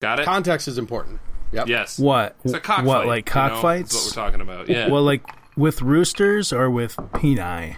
[0.00, 0.24] got it.
[0.24, 1.20] context is important.
[1.52, 1.66] Yep.
[1.68, 2.36] yes, What?
[2.44, 2.86] It's a cockfight.
[2.86, 3.06] what?
[3.06, 3.92] Like you know, cockfights?
[3.92, 4.68] That's what we're talking about.
[4.68, 4.88] Yeah.
[4.88, 5.22] Well, like
[5.56, 7.76] with roosters or with peni?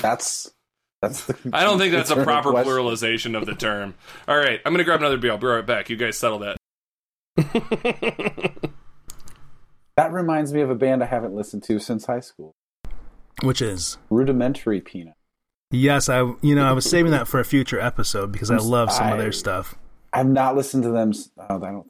[0.00, 0.50] That's
[1.02, 1.36] that's the.
[1.52, 2.72] I don't think that's a proper question.
[2.72, 3.94] pluralization of the term.
[4.28, 5.32] All right, I'm gonna grab another beer.
[5.32, 5.90] I'll be right back.
[5.90, 6.56] You guys settle that.
[9.96, 12.54] That reminds me of a band I haven't listened to since high school.
[13.42, 15.12] Which is Rudimentary Peni.
[15.70, 18.90] yes, I you know I was saving that for a future episode because I love
[18.90, 19.74] some of their stuff.
[20.12, 21.12] I've not listened to them.
[21.38, 21.86] Oh, I don't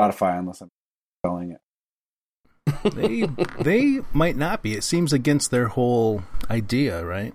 [0.00, 0.70] Spotify unless I'm
[1.24, 1.60] spelling it.
[2.94, 3.22] they
[3.62, 4.74] they might not be.
[4.74, 7.34] It seems against their whole idea, right?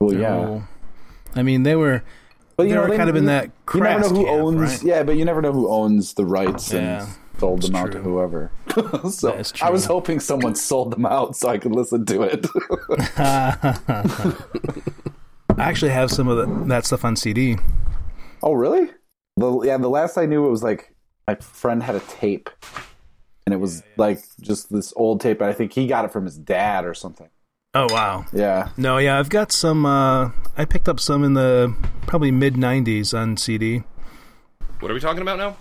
[0.00, 0.46] Well, Their yeah.
[0.46, 0.62] whole-
[1.34, 2.02] I mean, they were
[2.56, 4.60] But they were kind of in you- that You never know who camp, owns.
[4.60, 4.82] right?
[4.82, 7.92] Yeah, but you never know who owns the rights Yeah, and sold them that's out
[7.92, 8.50] to whoever.
[9.10, 12.46] so I was hoping someone sold them out so I could listen to it.
[15.58, 17.56] I actually have some of the, that stuff on CD.
[18.42, 18.90] oh, really?
[19.38, 20.94] The yeah, the last I knew it was like
[21.26, 22.48] my friend had a tape,
[23.46, 25.38] and it was like just this old tape.
[25.38, 27.28] But I think he got it from his dad or something.
[27.74, 28.24] Oh wow.
[28.32, 28.68] Yeah.
[28.76, 29.84] No, yeah, I've got some.
[29.84, 31.74] Uh, I picked up some in the
[32.06, 33.82] probably mid '90s on CD.
[34.80, 35.56] What are we talking about now?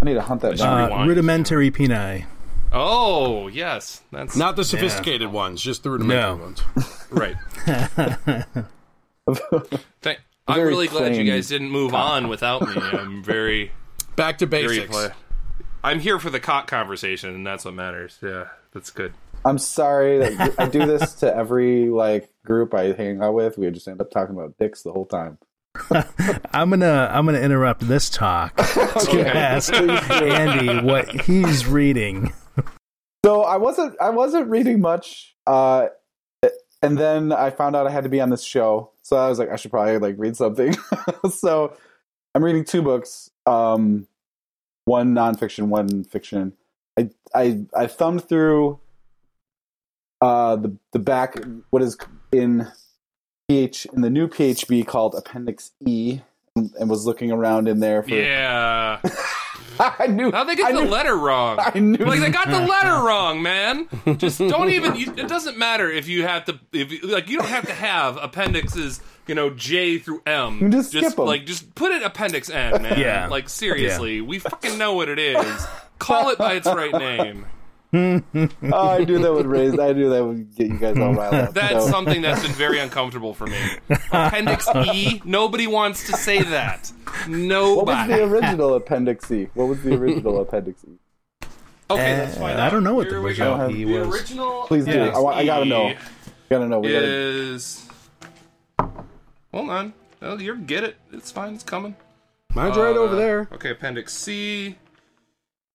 [0.00, 0.92] I need to hunt that should down.
[0.92, 2.26] Uh, rudimentary peni.
[2.72, 6.42] Oh yes, that's Not the sophisticated ones, just the rudimentary No.
[6.42, 6.62] ones.
[7.10, 7.36] right.
[10.02, 12.74] Thank- I'm Very really glad you guys didn't move on without me.
[12.76, 13.70] I'm very,
[14.16, 14.66] Back to very.
[14.66, 14.88] basics.
[14.90, 15.10] Pla-
[15.84, 18.18] I'm here for the cock conversation, and that's what matters.
[18.22, 19.14] Yeah, that's good.
[19.44, 23.58] I'm sorry that I do this to every like group I hang out with.
[23.58, 25.38] We just end up talking about dicks the whole time.
[26.52, 32.32] I'm gonna I'm gonna interrupt this talk to ask Andy what he's reading.
[33.24, 35.88] So I wasn't I wasn't reading much, uh,
[36.82, 38.90] and then I found out I had to be on this show.
[39.02, 40.76] So I was like, I should probably like read something.
[41.30, 41.74] so
[42.34, 44.06] I'm reading two books, um,
[44.84, 46.52] one nonfiction, one fiction.
[46.98, 48.78] I I I thumbed through
[50.20, 51.36] uh, the the back
[51.70, 51.96] what is
[52.32, 52.68] in
[53.48, 56.20] PH in the new PHB called Appendix E,
[56.56, 58.10] and, and was looking around in there for.
[58.14, 59.00] Yeah.
[59.80, 60.30] I knew.
[60.30, 61.58] How they get I the knew- letter wrong?
[61.58, 62.04] I knew.
[62.04, 63.88] Like they got the letter wrong, man.
[64.18, 64.94] Just don't even.
[65.02, 66.60] You, it doesn't matter if you have to.
[66.72, 69.00] If you, like, you don't have to have appendixes.
[69.26, 70.58] You know, J through M.
[70.60, 71.26] You just skip 'em.
[71.26, 72.98] like just put it appendix N, man.
[72.98, 73.28] Yeah.
[73.28, 75.66] Like seriously, we fucking know what it is.
[75.98, 77.46] Call it by its right name.
[77.94, 78.22] Oh,
[78.72, 79.78] I knew that would raise.
[79.78, 81.52] I knew that would get you guys all riled up.
[81.54, 83.58] That's So- something that's been very uncomfortable for me.
[84.10, 85.20] Appendix E.
[85.26, 86.90] Nobody wants to say that.
[87.28, 87.74] Nobody.
[87.76, 89.48] What was the original Appendix E?
[89.52, 91.46] What was the original Appendix E?
[91.90, 93.68] Okay, let's Uh, I don't know what the Here we original go.
[93.68, 94.08] E The was.
[94.08, 94.98] original Please do.
[95.02, 95.92] I I gotta know.
[96.48, 96.80] Gotta know.
[96.80, 97.04] We gotta.
[97.06, 97.81] is.
[99.52, 99.92] Hold on.
[100.20, 100.96] Oh, you're get it.
[101.12, 101.54] It's fine.
[101.54, 101.96] It's coming.
[102.54, 103.48] Mine's right over Uh, there.
[103.52, 104.76] Okay, Appendix C,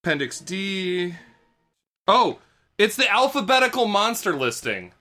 [0.03, 1.15] Appendix D.
[2.07, 2.39] Oh,
[2.77, 4.93] it's the alphabetical monster listing.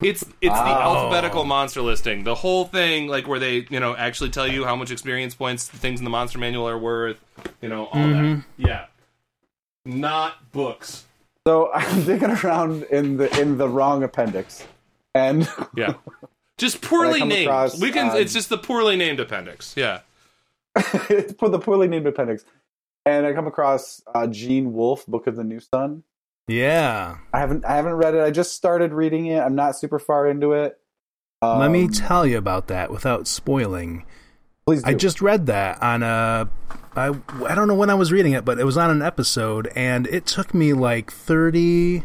[0.00, 2.22] It's it's the alphabetical monster listing.
[2.22, 5.66] The whole thing, like where they you know actually tell you how much experience points
[5.66, 7.18] the things in the monster manual are worth.
[7.60, 8.44] You know all that.
[8.56, 8.86] Yeah,
[9.84, 11.04] not books.
[11.46, 14.64] So I'm digging around in the in the wrong appendix,
[15.14, 15.94] and Yeah,
[16.58, 17.46] just poorly named.
[17.46, 18.10] across, we can.
[18.10, 19.74] uh, it's just the poorly named appendix.
[19.76, 20.00] Yeah.
[21.38, 22.44] for the poorly named appendix,
[23.06, 26.04] and I come across uh, Gene Wolfe, Book of the New Sun.
[26.48, 27.18] Yeah.
[27.32, 28.22] I haven't I haven't read it.
[28.22, 29.38] I just started reading it.
[29.38, 30.78] I'm not super far into it.
[31.42, 34.04] Um, Let me tell you about that without spoiling.
[34.66, 34.82] please.
[34.82, 34.90] Do.
[34.90, 36.48] I just read that on a.
[36.96, 37.14] I,
[37.46, 40.06] I don't know when I was reading it, but it was on an episode, and
[40.08, 42.02] it took me like 30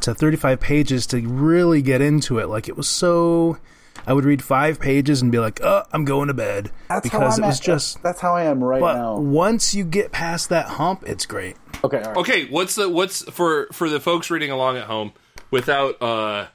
[0.00, 2.48] to 35 pages to really get into it.
[2.48, 3.58] Like, it was so.
[4.06, 6.70] I would read five pages and be like, oh, I'm going to bed.
[6.88, 8.02] that's how because I'm it was at- just.
[8.02, 9.18] that's how I am right But now.
[9.18, 11.56] once you get past that hump, it's great.
[11.84, 12.16] Okay, all right.
[12.16, 15.12] Okay, what's the what's for for the folks reading along at home
[15.50, 16.46] without uh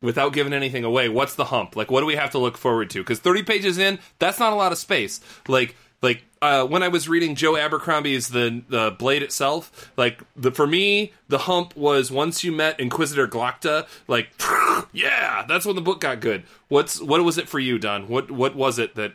[0.00, 1.08] without giving anything away?
[1.08, 1.76] What's the hump?
[1.76, 3.00] Like, what do we have to look forward to?
[3.00, 5.20] Because thirty pages in, that's not a lot of space.
[5.48, 5.76] Like.
[6.02, 10.66] Like uh, when I was reading Joe Abercrombie's the the Blade itself, like the for
[10.66, 14.30] me the hump was once you met Inquisitor Glokta, like
[14.92, 16.44] yeah, that's when the book got good.
[16.68, 18.08] What's what was it for you, Don?
[18.08, 19.12] What what was it that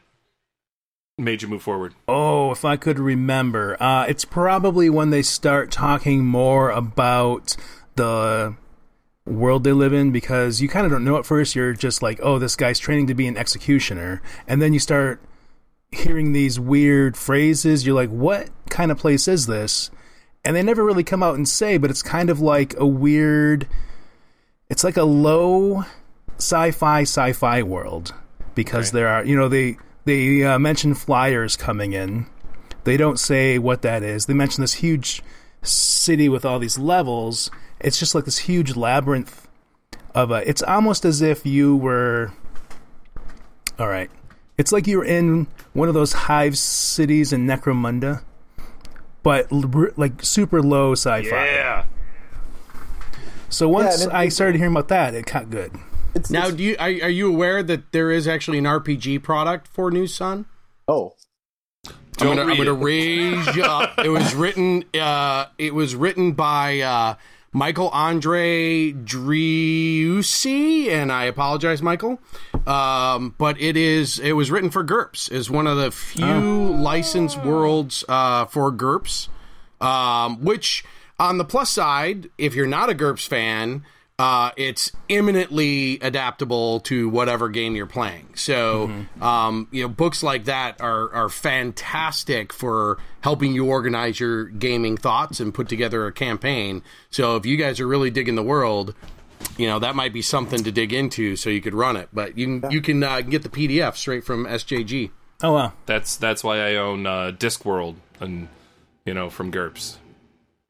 [1.18, 1.96] made you move forward?
[2.08, 3.82] Oh, if I could remember.
[3.82, 7.56] Uh, it's probably when they start talking more about
[7.96, 8.56] the
[9.26, 11.56] world they live in because you kind of don't know at first.
[11.56, 14.22] You're just like, oh, this guy's training to be an executioner.
[14.48, 15.20] And then you start
[15.96, 17.86] hearing these weird phrases.
[17.86, 19.90] You're like, what kind of place is this?
[20.44, 23.68] And they never really come out and say, but it's kind of like a weird.
[24.70, 25.86] It's like a low
[26.38, 28.14] sci-fi sci-fi world
[28.56, 28.98] because Okay.
[29.00, 32.26] there are you know they they uh, mention flyers coming in
[32.84, 35.24] they don't say what that is they mention this huge
[35.62, 39.48] city with all these levels it's just like this huge labyrinth
[40.14, 42.34] of a it's almost as if you were
[43.80, 44.12] all right
[44.58, 48.22] it's like you were in one of those hive cities in necromunda
[49.24, 49.52] but
[49.98, 51.86] like super low sci-fi Yeah.
[53.50, 55.72] so once and it- i started hearing about that it got good
[56.16, 59.22] It's, Now, it's- do you are, are you aware that there is actually an RPG
[59.22, 60.46] product for New Sun?
[60.88, 61.14] oh,
[62.18, 62.82] Don't I'm gonna, I'm gonna it.
[62.84, 64.00] raise you up.
[64.00, 64.86] It was written.
[64.98, 67.16] Uh, it was written by uh,
[67.52, 72.20] Michael Andre Driussi, and I apologize, Michael.
[72.68, 75.32] Um, but it is it was written for GURPS.
[75.32, 79.30] is one of the few licensed worlds uh, for GURPS.
[79.82, 80.84] Um, which
[81.20, 83.84] on the plus side, if you're not a GURPS fan,
[84.18, 88.30] uh, it's imminently adaptable to whatever game you're playing.
[88.36, 88.90] So,
[89.22, 94.96] um, you know, books like that are are fantastic for helping you organize your gaming
[94.96, 96.82] thoughts and put together a campaign.
[97.10, 98.96] So, if you guys are really digging the world,
[99.58, 102.10] you know that might be something to dig into, so you could run it.
[102.14, 105.12] But you can you can uh, get the PDF straight from SJG.
[105.44, 105.74] Oh wow.
[105.86, 108.48] That's that's why I own uh, Discworld and
[109.06, 109.98] you know from GURPS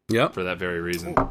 [0.09, 0.33] Yep.
[0.33, 1.15] for that very reason.
[1.17, 1.29] Uh,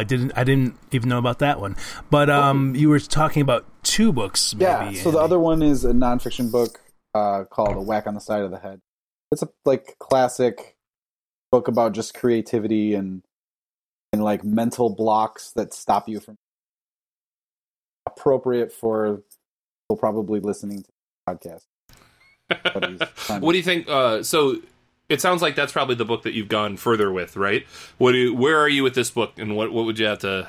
[0.00, 0.32] I didn't.
[0.34, 1.76] I didn't even know about that one.
[2.10, 4.54] But um, you were talking about two books.
[4.54, 5.02] Maybe, Yeah.
[5.02, 6.80] So the other one is a nonfiction book
[7.14, 8.80] uh, called "A Whack on the Side of the Head."
[9.30, 10.76] It's a like classic
[11.52, 13.22] book about just creativity and
[14.14, 16.36] and like mental blocks that stop you from
[18.06, 19.22] appropriate for
[19.88, 20.88] people probably listening to
[21.26, 21.64] the podcast.
[22.48, 23.88] But he's trying to- What do you think?
[23.88, 24.58] Uh, so
[25.08, 27.66] it sounds like that's probably the book that you've gone further with, right?
[27.98, 30.20] What do you, where are you with this book, and what what would you have
[30.20, 30.48] to?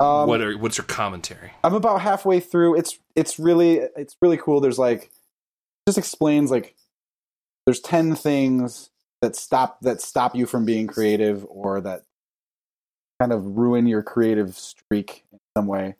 [0.00, 1.50] Um, what are what's your commentary?
[1.64, 2.76] I'm about halfway through.
[2.76, 4.60] It's it's really it's really cool.
[4.60, 5.10] There's like
[5.88, 6.76] just explains like
[7.66, 8.90] there's ten things
[9.22, 12.04] that stop that stop you from being creative or that
[13.18, 15.84] kind of ruin your creative streak in some way.
[15.86, 15.94] And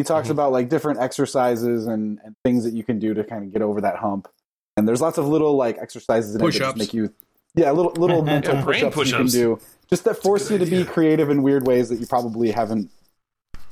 [0.00, 0.32] he talks Mhm.
[0.32, 3.62] about like different exercises and, and things that you can do to kind of get
[3.62, 4.28] over that hump.
[4.76, 7.12] And there's lots of little like exercises in it that just make you
[7.54, 10.64] yeah, little little mental Yeah, brain push-ups, you can do just that force you good
[10.64, 12.90] to be creative in weird ways that you probably haven't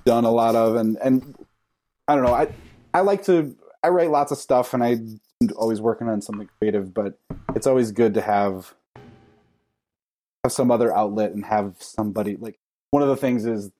[0.04, 1.34] done a lot of and and
[2.06, 2.34] I don't know.
[2.34, 2.48] I
[2.92, 5.20] I like to I write lots of stuff and I'm
[5.56, 7.18] always working on something creative, but
[7.54, 8.74] it's always good to have
[10.44, 12.58] have some other outlet and have somebody like
[12.90, 13.70] one of the things is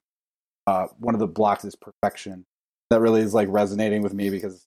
[0.67, 2.45] uh one of the blocks is perfection.
[2.91, 4.67] That really is like resonating with me because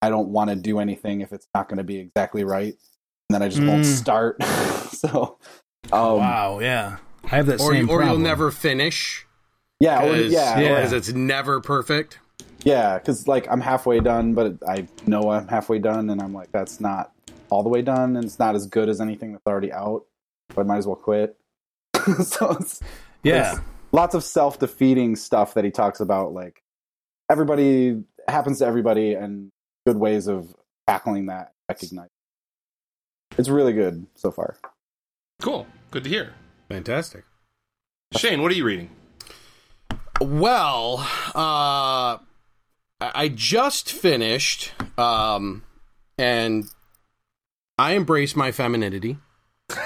[0.00, 2.74] I don't want to do anything if it's not going to be exactly right.
[3.28, 3.96] And then I just won't Mm.
[3.98, 4.42] start.
[4.92, 5.38] so
[5.92, 9.26] um wow, yeah, I have that Or, same or you'll never finish
[9.80, 10.94] yeah, or, because yeah, yeah.
[10.94, 12.20] it's never perfect.
[12.64, 16.52] Yeah, because like I'm halfway done, but I know I'm halfway done, and I'm like,
[16.52, 17.10] that's not
[17.50, 20.04] all the way done, and it's not as good as anything that's already out.
[20.54, 21.36] So I might as well quit.
[22.24, 22.80] so it's,
[23.22, 23.60] Yeah, it's
[23.92, 26.32] lots of self defeating stuff that he talks about.
[26.32, 26.62] Like
[27.30, 29.50] everybody happens to everybody, and
[29.86, 30.54] good ways of
[30.86, 31.52] tackling that.
[31.68, 32.08] Recognize.
[33.38, 34.56] It's really good so far.
[35.40, 36.34] Cool, good to hear.
[36.68, 37.24] Fantastic.
[38.16, 38.90] Shane, what are you reading?
[40.20, 40.98] Well,
[41.34, 42.18] uh, I
[43.00, 45.62] I just finished, um,
[46.18, 46.64] and
[47.78, 49.18] I embrace my femininity.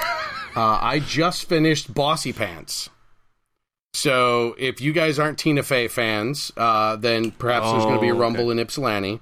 [0.57, 2.89] Uh, I just finished Bossy Pants.
[3.97, 8.11] So if you guys aren't Tina Fey fans, uh, then perhaps there's going to be
[8.11, 9.21] a Oh, rumble in Ypsilanti.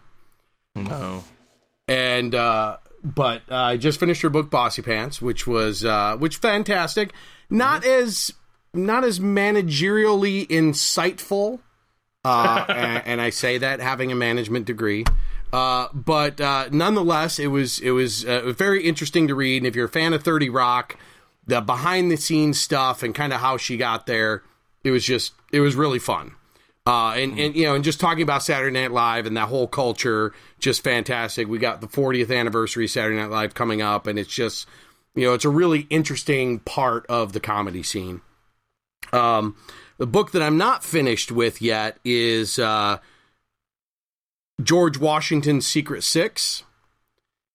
[0.74, 1.22] No.
[1.86, 6.36] and uh, but uh, I just finished her book Bossy Pants, which was uh, which
[6.38, 7.12] fantastic.
[7.48, 8.32] Not as
[8.72, 11.60] not as managerially insightful,
[12.24, 15.04] uh, and, and I say that having a management degree.
[15.52, 19.58] Uh, but uh, nonetheless, it was it was uh, very interesting to read.
[19.58, 20.96] And if you're a fan of Thirty Rock,
[21.46, 24.42] the behind the scenes stuff and kind of how she got there,
[24.84, 26.34] it was just it was really fun.
[26.86, 29.66] Uh, and, and you know, and just talking about Saturday Night Live and that whole
[29.66, 31.48] culture, just fantastic.
[31.48, 34.68] We got the 40th anniversary Saturday Night Live coming up, and it's just,
[35.14, 38.20] you know, it's a really interesting part of the comedy scene.
[39.14, 39.56] Um,
[39.96, 42.98] the book that I'm not finished with yet is uh,
[44.62, 46.64] George Washington's Secret Six,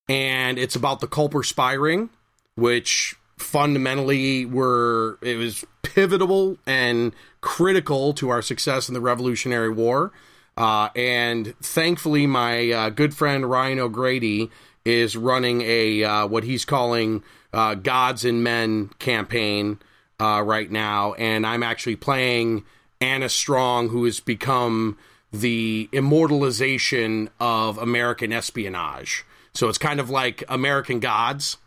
[0.08, 2.10] and it's about the Culper spy ring,
[2.56, 10.12] which fundamentally were it was pivotal and critical to our success in the Revolutionary War.
[10.58, 14.52] Uh, and thankfully, my uh, good friend Ryan O'Grady
[14.84, 17.23] is running a uh, what he's calling
[17.54, 19.80] uh, "Gods and Men" campaign
[20.19, 22.65] uh, right now, and I'm actually playing
[22.99, 24.97] Anna Strong, who has become
[25.32, 29.25] the immortalization of American espionage.
[29.54, 31.58] So it's kind of like American Gods,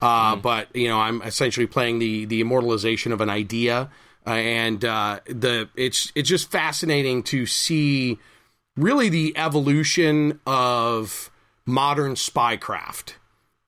[0.00, 3.90] uh, but you know I'm essentially playing the the immortalization of an idea,
[4.26, 8.18] uh, and uh, the it's it's just fascinating to see
[8.76, 11.30] really the evolution of
[11.64, 13.14] modern spycraft,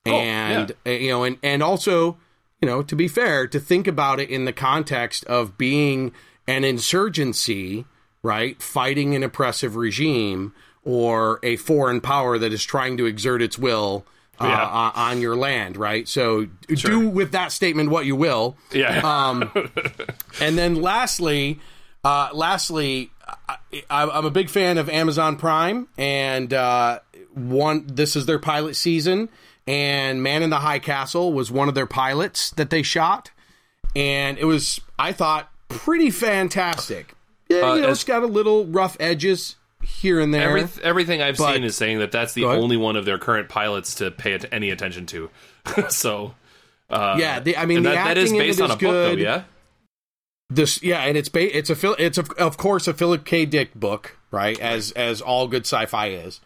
[0.05, 2.19] and uh, you know, and and also
[2.61, 6.13] you know to be fair to think about it in the context of being
[6.47, 7.87] an insurgency,
[8.23, 10.55] right, fighting an oppressive regime
[10.85, 14.05] or a foreign power that is trying to exert its will
[14.41, 14.65] uh, Yeah.
[14.67, 16.09] on- on your land, right?
[16.09, 16.91] So Sure.
[16.91, 18.57] do with that statement what you will.
[18.73, 19.01] Yeah.
[19.03, 19.51] Um,
[20.41, 21.61] and then lastly,
[22.05, 23.11] uh, lastly,
[23.91, 27.01] I, I'm a big fan of Amazon Prime, and uh,
[27.35, 29.29] one this is their pilot season,
[29.67, 33.31] and Man in the High Castle was one of their pilots that they shot,
[33.95, 37.15] and it was I thought pretty fantastic.
[37.51, 40.57] Yeah, Uh, you know, it's got a little rough edges here and there.
[40.59, 43.49] Every, everything I've But- seen is saying that that's the only one of their current
[43.49, 45.31] pilots to pay any attention to.
[45.89, 46.35] so,
[46.91, 49.11] uh, yeah, the, I mean the that, that is based on is a book, though.
[49.11, 49.19] good.
[49.21, 49.43] Yeah.
[50.51, 53.45] This yeah, and it's ba- it's a it's a, of course a Philip K.
[53.45, 54.59] Dick book, right?
[54.59, 56.41] As as all good sci-fi is.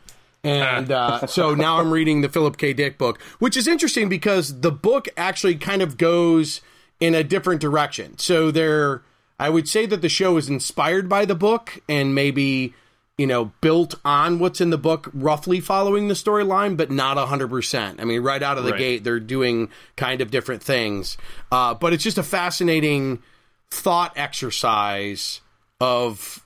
[0.44, 2.72] And uh, so now I'm reading the Philip K.
[2.72, 6.62] Dick book, which is interesting because the book actually kind of goes
[6.98, 8.18] in a different direction.
[8.18, 9.02] So there,
[9.38, 12.74] I would say that the show is inspired by the book and maybe
[13.18, 17.48] you know built on what's in the book, roughly following the storyline, but not hundred
[17.50, 18.00] percent.
[18.00, 18.78] I mean, right out of the Right.
[18.78, 21.16] gate, they're doing kind of different things.
[21.50, 23.22] Uh, but it's just a fascinating
[23.70, 25.40] thought exercise
[25.80, 26.44] of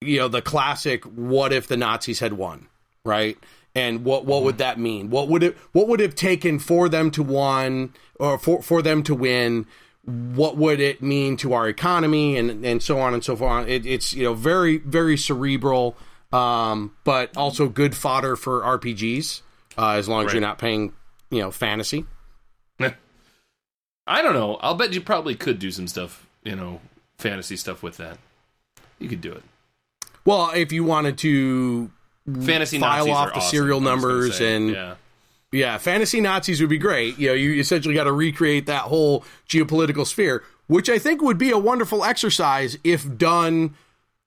[0.00, 2.66] you know the classic what if the nazis had won
[3.04, 3.38] right
[3.74, 6.88] and what what would that mean what would it what would it have taken for
[6.88, 9.66] them to won or for for them to win
[10.06, 13.86] what would it mean to our economy and and so on and so forth it,
[13.86, 15.96] it's you know very very cerebral
[16.32, 19.40] um but also good fodder for rpgs
[19.78, 20.92] uh, as long as you're not paying
[21.30, 22.04] you know fantasy
[24.06, 24.56] I don't know.
[24.56, 26.80] I'll bet you probably could do some stuff, you know,
[27.18, 28.18] fantasy stuff with that.
[28.98, 29.42] You could do it.
[30.24, 31.90] well if you wanted to
[32.26, 34.94] Fantasy file Nazis off the awesome, serial I was gonna numbers and yeah.
[35.54, 37.16] Yeah, fantasy Nazis would be great.
[37.16, 41.38] You know, you essentially got to recreate that whole geopolitical sphere, which I think would
[41.38, 43.76] be a wonderful exercise if done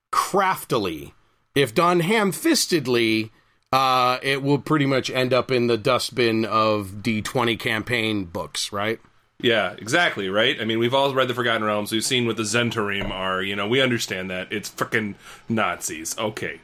[0.09, 1.13] craftily.
[1.53, 3.31] If done ham-fistedly,
[3.73, 9.01] uh, it will pretty much end up in the dustbin of D20 campaign books, right?
[9.41, 10.55] Yeah, exactly, right?
[10.61, 11.91] I mean, we've all read The Forgotten Realms.
[11.91, 13.41] We've seen what the Zentarim are.
[13.41, 14.53] You know, we understand that.
[14.53, 15.15] It's freaking
[15.49, 16.17] Nazis.
[16.17, 16.61] Okay.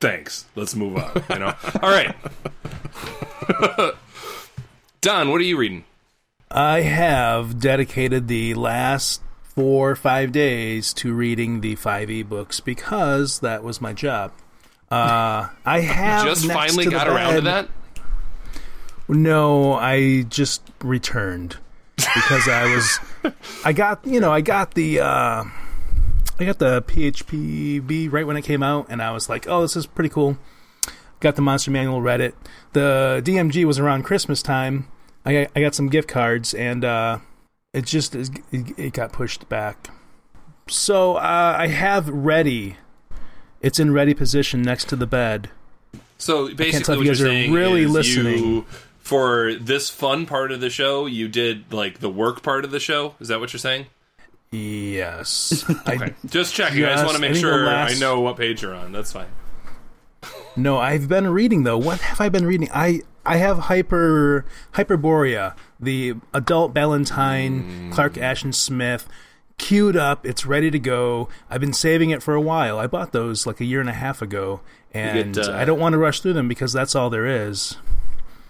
[0.00, 0.46] Thanks.
[0.54, 1.54] Let's move on, you know?
[1.82, 2.14] all right.
[5.00, 5.84] Don, what are you reading?
[6.50, 13.40] I have dedicated the last four or five days to reading the five ebooks because
[13.40, 14.32] that was my job.
[14.90, 17.68] Uh, I have Just finally got around to that?
[19.08, 21.56] No, I just returned
[21.96, 22.98] because I was,
[23.64, 25.44] I got you know I got the uh,
[26.38, 29.76] I got the PHPB right when it came out, and I was like, oh, this
[29.76, 30.36] is pretty cool.
[31.20, 32.34] Got the Monster Manual, read it.
[32.74, 34.88] The DMG was around Christmas time.
[35.24, 37.18] I got, I got some gift cards, and uh,
[37.72, 39.88] it just it, it got pushed back.
[40.68, 42.76] So uh, I have ready.
[43.62, 45.50] It's in ready position next to the bed.
[46.18, 48.38] So basically, what you you're guys are saying really is listening.
[48.38, 48.66] you,
[48.98, 52.80] for this fun part of the show, you did like the work part of the
[52.80, 53.14] show.
[53.20, 53.86] Is that what you're saying?
[54.56, 55.64] Yes.
[55.86, 56.84] I, Just checking.
[56.84, 58.92] I just want to make think the sure last- I know what page you're on.
[58.92, 59.26] That's fine.
[60.56, 61.76] No, I've been reading though.
[61.78, 62.68] What have I been reading?
[62.72, 69.06] I I have Hyper Hyperborea, the adult Valentine, Clark Ashton Smith,
[69.58, 70.24] queued up.
[70.24, 71.28] It's ready to go.
[71.50, 72.78] I've been saving it for a while.
[72.78, 74.60] I bought those like a year and a half ago,
[74.94, 77.76] and get, uh, I don't want to rush through them because that's all there is.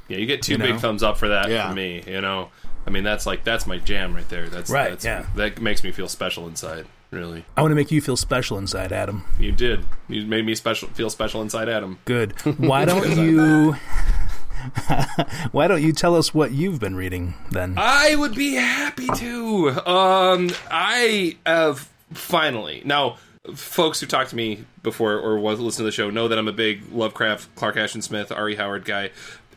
[0.09, 0.79] Yeah, you get two You big know?
[0.79, 1.69] thumbs up for that Yeah.
[1.69, 2.05] for me.
[2.07, 2.51] You know,
[2.87, 4.49] I mean that's like that's my jam right there.
[4.49, 5.27] That's Right, That's, yeah.
[5.35, 6.87] That makes me feel special inside.
[7.11, 9.25] Really, I want to make you feel special inside, Adam.
[9.39, 9.85] you did.
[10.09, 10.89] You made me special.
[10.89, 11.99] Feel special inside, Adam.
[12.05, 12.33] Good.
[12.59, 13.73] Why don't you?
[15.53, 17.75] Why don't you tell us what you've been reading then?
[17.77, 19.69] I would be happy to.
[19.89, 23.19] Um, I have finally now.
[23.55, 26.49] Folks who talked to me before or was listen to the show know that I'm
[26.49, 29.11] a big Lovecraft, Clark Ashton Smith, Ari Howard guy.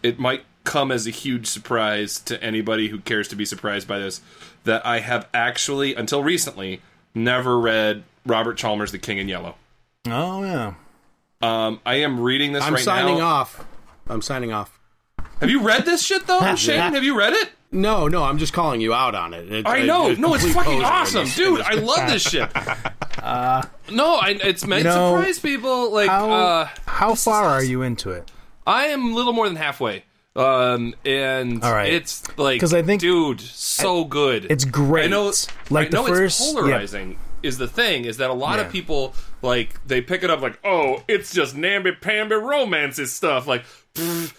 [0.04, 3.98] It might come as a huge surprise to anybody who cares to be surprised by
[3.98, 4.22] this
[4.66, 6.82] that I have actually, until recently,
[7.16, 9.56] never read Robert Chambers' The King in Yellow.
[10.08, 10.74] oh yeah.
[11.42, 13.26] Um, I am reading this I'm right signing now.
[13.26, 13.66] off.
[14.08, 14.80] I'm signing off.
[15.40, 16.94] Have you read this shit though, Shane?
[16.94, 17.50] Have you read it?
[17.72, 19.52] No, no, I'm just calling you out on it.
[19.52, 20.10] It- I it- know.
[20.10, 21.62] it's no, it's fucking awesome, this- dude.
[21.62, 22.50] I love this shit.
[23.92, 25.92] no, I, it's meant You to know, surprise people.
[25.92, 28.30] Like, How uh, how far are you into it?
[28.68, 30.04] I am a little more than halfway.
[30.40, 31.92] Um, and All right.
[31.92, 34.48] it's like, 'Cause I think- dude, so good.
[34.50, 35.06] It's great.
[35.06, 35.34] I know,
[35.70, 36.62] like I know the first it's yeah.
[36.62, 37.18] polarizing.
[37.42, 38.66] Is the thing is that a lot Yeah.
[38.66, 43.48] of people like they pick it up like, oh, it's just namby pamby romances stuff.
[43.48, 43.64] Like,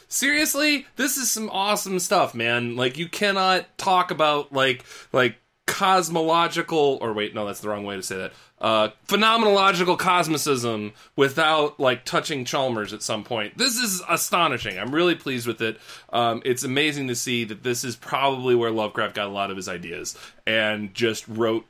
[0.09, 2.76] seriously, this is some awesome stuff, man.
[2.76, 5.36] Like, you cannot talk about like like
[5.71, 8.33] cosmological or wait no that's the wrong way to say that.
[8.61, 13.57] Uh phenomenological cosmicism without like touching Chambers at some point.
[13.57, 14.79] This is astonishing.
[14.79, 15.79] I'm really pleased with it.
[16.12, 19.57] Um it's amazing to see that this is probably where lovecraft got a lot of
[19.57, 21.66] his ideas and just wrote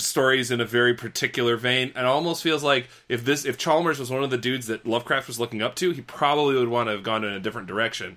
[0.00, 1.92] stories in a very particular vein.
[1.94, 5.28] And almost feels like if this if Chambers was one of the dudes that lovecraft
[5.28, 8.16] was looking up to he probably would want to have gone in a different direction.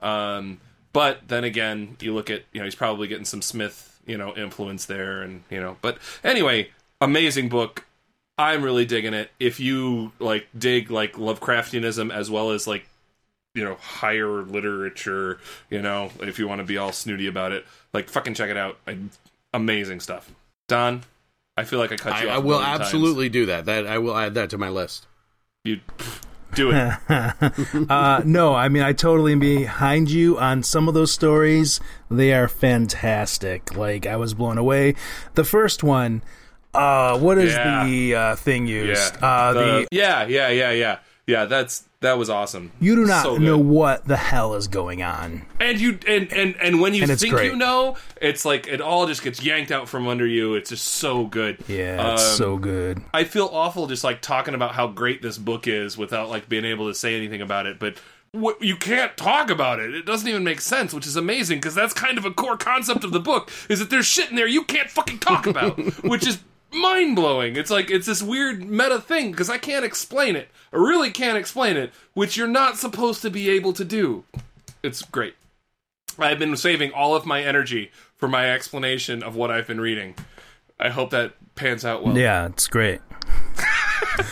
[0.00, 0.60] Um
[0.94, 4.34] but then again you look at you know he's probably getting some smith you know
[4.34, 6.68] influence there and you know but anyway
[7.00, 7.86] amazing book
[8.36, 12.88] i'm really digging it if you like dig like lovecraftianism as well as like
[13.54, 15.38] you know higher literature
[15.70, 18.56] you know if you want to be all snooty about it like fucking check it
[18.56, 18.98] out I,
[19.54, 20.32] amazing stuff
[20.66, 21.02] don
[21.56, 22.80] i feel like i cut I, you off I will million times.
[22.80, 23.66] absolutely do that.
[23.66, 25.06] That I will add that to my list.
[25.64, 25.80] you
[26.58, 26.92] do it
[27.90, 31.80] uh, no, I mean I totally am behind you on some of those stories.
[32.10, 33.74] They are fantastic.
[33.76, 34.94] Like I was blown away.
[35.34, 36.22] The first one,
[36.74, 37.84] uh, what is Yeah.
[37.86, 39.14] the uh, thing used?
[39.20, 40.98] yeah Uh, The- the, yeah yeah yeah yeah
[41.28, 42.70] yeah that's that was awesome.
[42.78, 45.42] You do not So know what the hell is going on.
[45.60, 49.06] and you and and and when you And think you know it's like it all
[49.08, 50.54] just gets yanked out from under you.
[50.54, 51.58] It's just so good.
[51.68, 53.02] Yeah, it's Um, so good.
[53.12, 56.64] i feel awful just like talking about how great this book is without like being
[56.64, 57.96] able to say anything about it but
[58.32, 59.94] what, you can't talk about it.
[59.94, 63.02] It doesn't even make sense which is amazing because that's kind of a core concept
[63.02, 66.26] of the book is that there's shit in there you can't fucking talk about which
[66.26, 66.38] is
[66.72, 71.10] mind-blowing it's like it's this weird meta thing because i can't explain it i really
[71.10, 74.24] can't explain it which you're not supposed to be able to do
[74.82, 75.34] it's great
[76.18, 80.16] I've been saving all of my energy for my explanation of what I've been reading.
[80.80, 82.16] I hope that pans out well.
[82.16, 83.00] Yeah, it's great.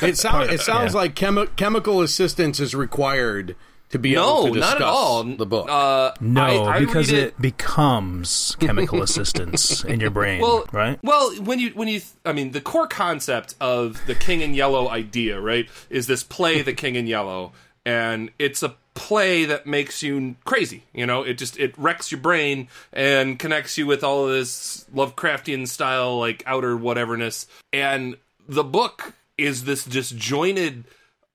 [0.02, 3.54] It sounds it sounds like chemi- chemical assistance is required
[3.90, 5.24] to be No, able to discuss not at all.
[5.24, 5.68] the book.
[5.70, 10.98] Uh, No, I- I because read it, becomes chemical assistance in your brain, well, right?
[11.02, 14.88] Well, when you when you, I mean, the core concept of the King in Yellow
[14.88, 17.52] idea, right, is this play, The King in Yellow,
[17.84, 20.82] and it's a play that makes you crazy.
[20.94, 24.84] You know, it just it wrecks your brain and connects you with all of this
[24.94, 27.46] Lovecraftian style, like outer whateverness.
[27.72, 28.16] And
[28.48, 30.84] the book is this disjointed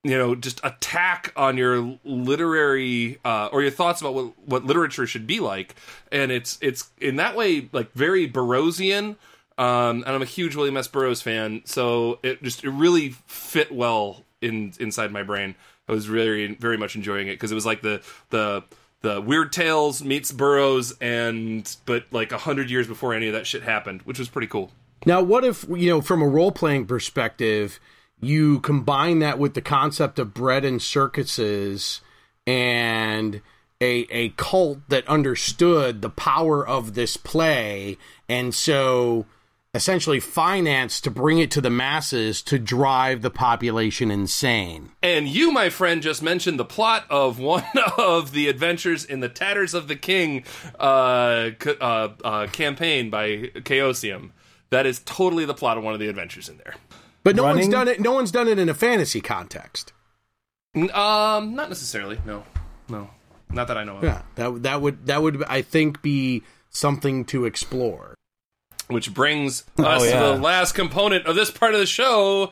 [0.03, 5.05] you know just attack on your literary uh, or your thoughts about what, what literature
[5.05, 5.75] should be like.
[6.11, 9.17] And it's it's in that way like very burroughsian
[9.57, 10.87] um, and i'm a huge william s.
[10.87, 15.55] Burroughs fan so it just it really fit well in inside my brain.
[15.87, 18.63] I was really very much enjoying it because it was like the the
[19.01, 23.45] the weird tales meets burroughs and but like a hundred years before any of that
[23.47, 24.71] shit happened which was pretty cool.
[25.05, 27.79] Now, what if you know, from a role playing perspective,
[28.22, 32.01] you combine that with the concept of bread and circuses
[32.47, 33.41] and
[33.82, 37.97] a a cult that understood the power of this play,
[38.30, 39.26] and so
[39.74, 44.91] essentially financed to bring it to the masses to drive the population insane.
[45.01, 47.63] And you, my friend, just mentioned the plot of one
[47.97, 50.43] of the adventures in the Tatters of the King
[50.78, 54.32] uh, uh, uh, campaign by Chaosium.
[54.72, 56.76] That is totally the plot of one of the adventures in there.
[57.24, 57.99] But no Running- one's done it.
[57.99, 59.93] No one's done it in a fantasy context.
[60.76, 62.19] Um, not necessarily.
[62.26, 62.43] No,
[62.89, 63.09] no,
[63.51, 64.03] not that I know of.
[64.03, 68.15] Yeah, that that would that would I think be something to explore.
[68.88, 70.19] Which brings us yeah.
[70.19, 72.51] to the last component of this part of the show,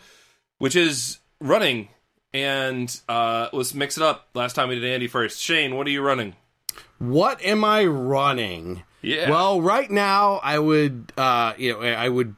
[0.58, 1.90] which is running.
[2.32, 4.28] And uh, let's mix it up.
[4.36, 5.42] Last time we did Andy first.
[5.42, 6.36] Shane, what are you running?
[7.00, 8.84] What am I running?
[9.02, 9.30] Yeah.
[9.32, 12.36] Well, right now I would uh you know I would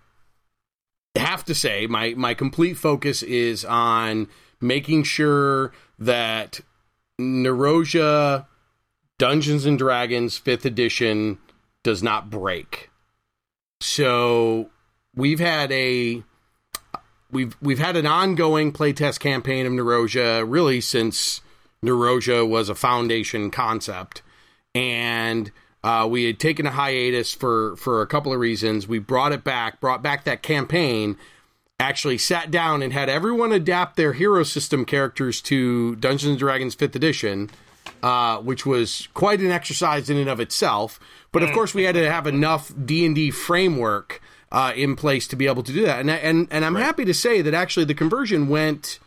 [1.15, 4.27] have to say my my complete focus is on
[4.59, 6.61] making sure that
[7.19, 8.45] Nerosia
[9.19, 11.37] Dungeons and Dragons 5th edition
[11.83, 12.89] does not break.
[13.81, 14.69] So
[15.15, 16.23] we've had a
[17.31, 21.41] we've we've had an ongoing playtest campaign of Nerosia really since
[21.83, 24.21] Nerosia was a foundation concept,
[24.75, 25.51] and
[25.83, 28.87] uh, we had taken a hiatus for for a couple of reasons.
[28.87, 31.17] We brought it back, brought back that campaign.
[31.79, 36.75] Actually, sat down and had everyone adapt their hero system characters to Dungeons and Dragons
[36.75, 37.49] Fifth Edition,
[38.03, 40.99] uh, which was quite an exercise in and of itself.
[41.31, 44.21] But of course, we had to have enough D and D framework
[44.51, 46.01] uh, in place to be able to do that.
[46.01, 48.99] And and and I'm happy to say that actually the conversion went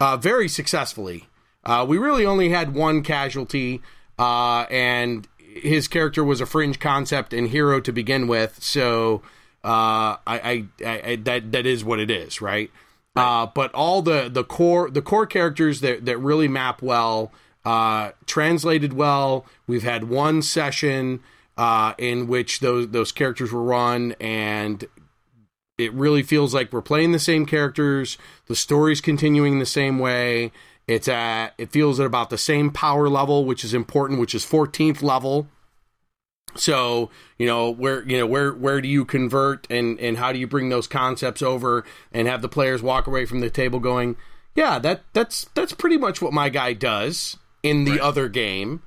[0.00, 1.28] uh, very successfully.
[1.64, 3.82] Uh, we really only had one casualty,
[4.18, 5.26] uh, and
[5.62, 8.62] his character was a fringe concept and hero to begin with.
[8.62, 9.22] So
[9.64, 12.70] uh, I, I, I, that that is what it is, right?
[13.16, 17.32] Uh, but all the the core the core characters that that really map well,
[17.64, 19.46] uh, translated well.
[19.66, 21.20] We've had one session
[21.56, 24.84] uh, in which those those characters were run, and
[25.78, 28.18] it really feels like we're playing the same characters.
[28.46, 30.52] The story's continuing the same way.
[30.86, 34.44] It's at it feels at about the same power level, which is important, which is
[34.44, 35.48] 14th level.
[36.54, 40.38] So you know where you know where where do you convert and and how do
[40.38, 44.16] you bring those concepts over and have the players walk away from the table going,
[44.54, 48.82] yeah, that that's that's pretty much what my guy does in the other game,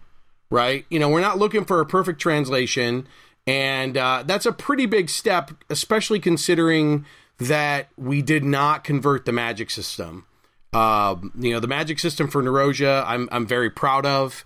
[0.50, 0.86] right?
[0.89, 3.08] You know, we're not looking for a perfect translation,
[3.45, 7.06] and uh, that's a pretty big step, especially considering
[7.39, 10.26] that we did not convert the magic system.
[10.72, 14.45] Um, you know, the magic system for Nerosia, I'm I'm very proud of.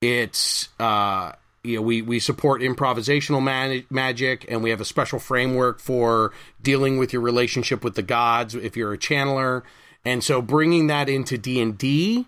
[0.00, 1.32] It's uh,
[1.64, 6.32] you know we we support improvisational man- magic, and we have a special framework for
[6.62, 9.62] dealing with your relationship with the gods if you're a channeler.
[10.04, 12.26] And so bringing that into D and D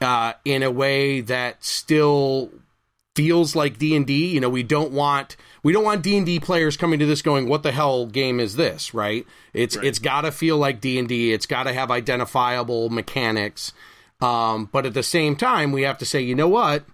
[0.00, 2.50] uh, in a way that still
[3.14, 4.28] feels like D and D.
[4.28, 7.22] You know, we don't want we don't want D and D players coming to this
[7.22, 9.26] going, "What the hell game is this?" Right?
[9.52, 11.32] It's it's got to feel like D and D.
[11.32, 13.72] It's got to have identifiable mechanics.
[14.20, 16.84] Um, but at the same time, we have to say, you know what?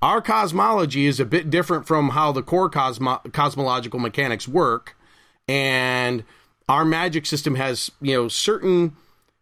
[0.00, 4.96] Our cosmology is a bit different from how the core cosmo- cosmological mechanics work,
[5.48, 6.24] and
[6.68, 8.96] our magic system has you know certain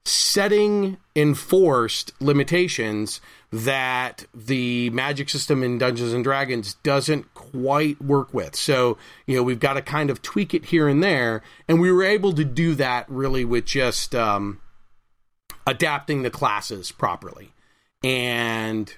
[0.04, 3.20] setting enforced limitations
[3.52, 8.56] that the magic system in Dungeons and Dragons doesn't quite work with.
[8.56, 11.42] So, you know, we've got to kind of tweak it here and there.
[11.68, 14.60] And we were able to do that really with just um,
[15.66, 17.52] adapting the classes properly.
[18.02, 18.92] And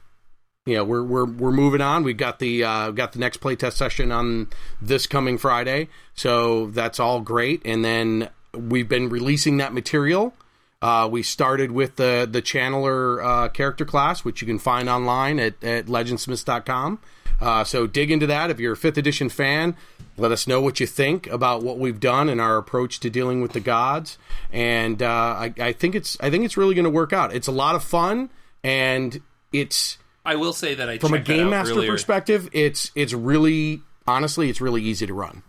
[0.67, 2.05] you know, we're we're we're moving on.
[2.05, 4.49] We've got the uh, got the next playtest session on
[4.81, 7.61] this coming Friday, so that's all great.
[7.67, 10.33] And then we've been releasing that material.
[10.81, 15.39] Uh, we started with the the channeler uh, character class, which you can find online
[15.39, 16.99] at, at legendsmiths.com.
[17.41, 18.51] Uh, so dig into that.
[18.51, 19.77] If you're a fifth edition fan,
[20.17, 23.41] let us know what you think about what we've done and our approach to dealing
[23.43, 24.17] with the gods.
[24.53, 27.35] And uh, I, I think it's I think it's really going to work out.
[27.35, 28.31] It's a lot of fun,
[28.63, 29.21] and
[29.53, 31.91] it's I will say that I from a game master earlier.
[31.93, 35.43] perspective, it's it's really honestly it's really easy to run.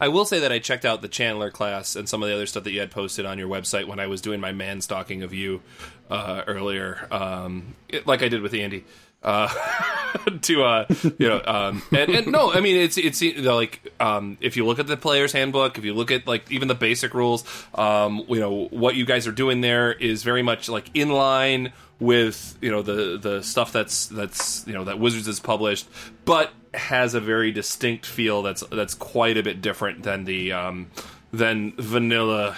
[0.00, 2.46] I will say that I checked out the channeler class and some of the other
[2.46, 5.22] stuff that you had posted on your website when I was doing my man stalking
[5.22, 5.62] of you
[6.10, 8.84] uh, earlier, um, it- like I did with Andy.
[9.22, 9.48] Uh,
[10.42, 10.86] to uh,
[11.18, 14.78] you know, um, and, and no, I mean it's it's like um, if you look
[14.78, 17.44] at the player's handbook, if you look at like even the basic rules,
[17.74, 21.72] um, you know what you guys are doing there is very much like in line
[22.00, 25.88] with you know the the stuff that's that's you know that Wizards has published,
[26.24, 30.90] but has a very distinct feel that's that's quite a bit different than the um,
[31.32, 32.56] than vanilla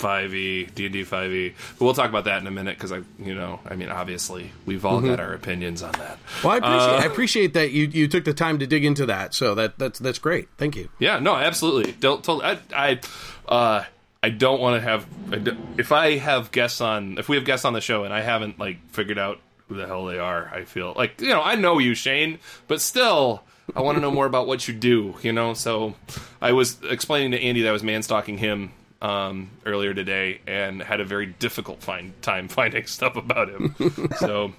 [0.00, 1.52] 5e D&D 5e.
[1.78, 4.50] But we'll talk about that in a minute because I you know I mean obviously
[4.66, 6.18] we've all got our opinions on that.
[6.42, 9.06] Well, I appreciate, Uh, I appreciate that you, you took the time to dig into
[9.06, 9.34] that.
[9.34, 10.48] So that that's that's great.
[10.58, 10.88] Thank you.
[10.98, 11.92] Yeah, no, absolutely.
[11.92, 12.44] Don't totally.
[12.46, 13.00] I, I,
[13.48, 13.84] uh,
[14.22, 15.06] I don't want to have.
[15.32, 18.20] I If I have guests on, if we have guests on the show, and I
[18.20, 21.54] haven't like figured out who the hell they are, I feel like you know I
[21.54, 22.38] know you, Shane,
[22.68, 23.42] but still.
[23.76, 25.54] I want to know more about what you do, you know.
[25.54, 25.94] So,
[26.42, 28.72] I was explaining to Andy that I was man stalking him
[29.02, 33.74] um, earlier today, and had a very difficult find time finding stuff about him.
[34.18, 34.52] so,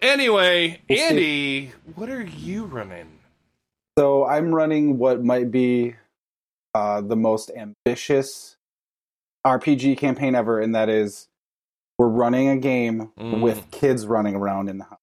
[0.00, 3.18] anyway, Andy, what are you running?
[3.98, 5.94] So I'm running what might be
[6.74, 8.56] uh, the most ambitious
[9.46, 11.28] RPG campaign ever, and that is
[11.98, 13.40] we're running a game Mm.
[13.40, 14.98] with kids running around in the house.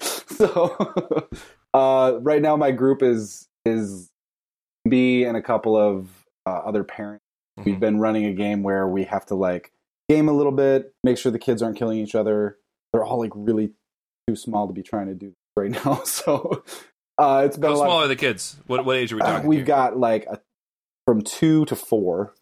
[0.36, 1.28] so
[1.72, 4.10] uh, right now, my group is is
[4.84, 6.08] me and a couple of
[6.46, 7.22] uh, other parents.
[7.64, 7.80] We've Mhm.
[7.80, 9.72] been running a game where we have to like
[10.08, 12.58] game a little bit, make sure the kids aren't killing each other.
[12.92, 13.72] They're all like really
[14.28, 16.62] too small to be trying to do right now, so.
[17.18, 18.56] Uh, it's been How a lot small are the kids?
[18.66, 19.48] What what age are we uh, talking?
[19.48, 19.66] we've here?
[19.66, 20.38] got like a,
[21.06, 22.34] from two to four.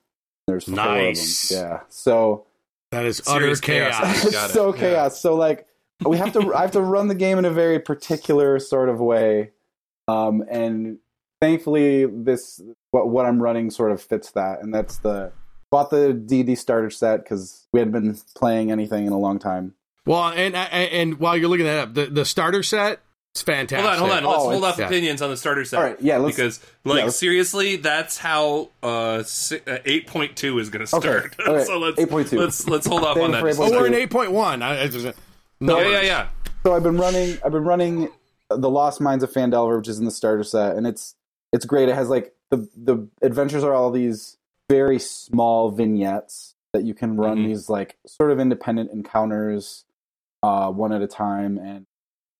[0.48, 1.50] There's four Nice.
[1.52, 1.68] of them.
[1.70, 1.80] Yeah.
[1.88, 2.46] So
[2.90, 3.98] That is utter chaos.
[4.00, 4.24] chaos.
[4.24, 4.44] Got it.
[4.46, 4.80] it's so Yeah.
[4.80, 5.20] chaos.
[5.20, 5.66] So like
[6.04, 9.00] we have to I have to run the game in a very particular sort of
[9.00, 9.52] way.
[10.08, 10.98] Um and
[11.40, 12.60] thankfully this
[12.94, 15.32] what what I'm running sort of fits that and that's the
[15.70, 19.74] bought the D&D starter set cuz we hadn't been playing anything in a long time.
[20.06, 23.00] Well, and and, and while you're looking that up, the, the starter set
[23.34, 23.84] is fantastic.
[23.84, 24.24] Hold on, hold on.
[24.32, 24.86] Let's Oh, hold off yeah.
[24.86, 25.78] opinions on the starter set.
[25.78, 29.24] All right, yeah, let's because like yeah, seriously, that's how uh,
[29.84, 31.34] eight point two is going to start.
[31.40, 32.38] okay, so let's 8.2.
[32.38, 33.40] let's let's hold off on that.
[33.40, 34.60] for Oh, we're in eight point one.
[34.60, 34.70] No,
[35.80, 36.28] yeah, yeah, yeah.
[36.62, 37.38] So I've been running.
[37.44, 38.08] I've been running
[38.50, 41.14] the Lost Mines of Phandelver, which is in the starter set, and it's
[41.52, 41.88] it's great.
[41.88, 44.36] It has like the the adventures are all these
[44.70, 47.46] very small vignettes that you can run Mhm.
[47.46, 49.84] these like sort of independent encounters,
[50.42, 51.86] uh, one at a time, and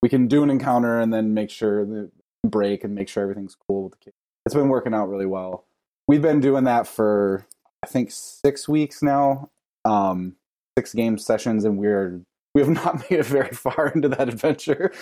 [0.03, 2.11] we can do an encounter and then make sure that
[2.47, 4.17] break and make sure everything's cool with the kids.
[4.47, 5.65] It's been working out really well.
[6.09, 7.47] We've been doing that for
[7.83, 9.51] I think six weeks now,
[9.85, 10.37] um,
[10.79, 12.21] six game sessions, and we're
[12.55, 14.93] we have not made it very far into that adventure.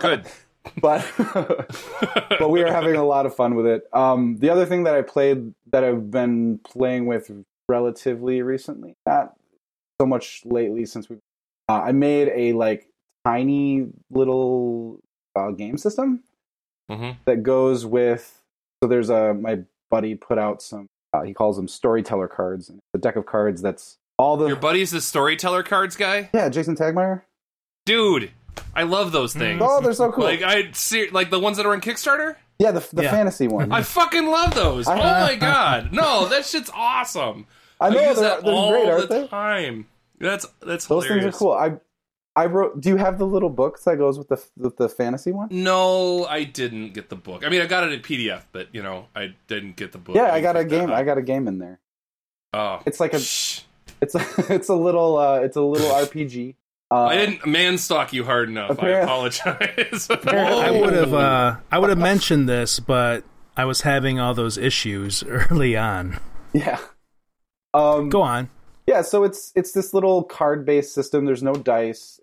[0.00, 0.26] Good.
[0.80, 1.04] but
[2.38, 3.84] but we are having a lot of fun with it.
[3.92, 7.30] Um, the other thing that I played that I've been playing with
[7.68, 9.34] relatively recently, not
[10.00, 11.16] so much lately since we,
[11.68, 12.88] uh, I made a like
[13.24, 15.00] tiny little
[15.36, 16.22] uh, game system
[16.90, 18.42] hmm that goes with.
[18.82, 19.60] So there's a my
[19.90, 20.86] buddy put out some.
[21.12, 22.70] Uh, he calls them storyteller cards.
[22.92, 26.74] A deck of cards that's all the Your buddy's the storyteller cards guy, yeah Jason
[26.76, 27.22] Tagmire.
[27.86, 28.30] dude.
[28.74, 29.60] I love those things.
[29.64, 30.24] Oh, they're so cool.
[30.24, 32.36] Like I see, like the ones that are on Kickstarter.
[32.58, 33.10] yeah, the the Yeah.
[33.10, 33.72] fantasy one.
[33.72, 34.86] I fucking love those.
[34.88, 37.46] I- oh my god, no, that shit's awesome.
[37.80, 39.26] I know use they're, that they're all great, the aren't they?
[39.28, 39.86] time.
[40.18, 41.24] That's that's Those hilarious.
[41.24, 41.52] things are cool.
[41.52, 41.74] I
[42.36, 42.80] I wrote.
[42.80, 45.48] Do you have the little books that goes with the with the fantasy one?
[45.50, 47.44] No, I didn't get the book.
[47.44, 50.16] I mean, I got it in PDF, but you know, I didn't get the book.
[50.16, 50.90] Yeah, I got a game.
[50.90, 51.80] I got a game in there.
[52.52, 53.60] Oh, It's like a Shh.
[54.00, 56.54] it's a it's a little uh it's a little RPG.
[56.94, 58.80] Uh, I didn't man stalk you hard enough.
[58.80, 60.06] I apologize.
[60.26, 63.24] I would have uh, I would have mentioned this, but
[63.56, 66.20] I was having all those issues early on.
[66.52, 66.78] Yeah.
[67.72, 68.10] Um.
[68.10, 68.48] Go on.
[68.86, 69.02] Yeah.
[69.02, 71.24] So it's it's this little card based system.
[71.24, 72.20] There's no dice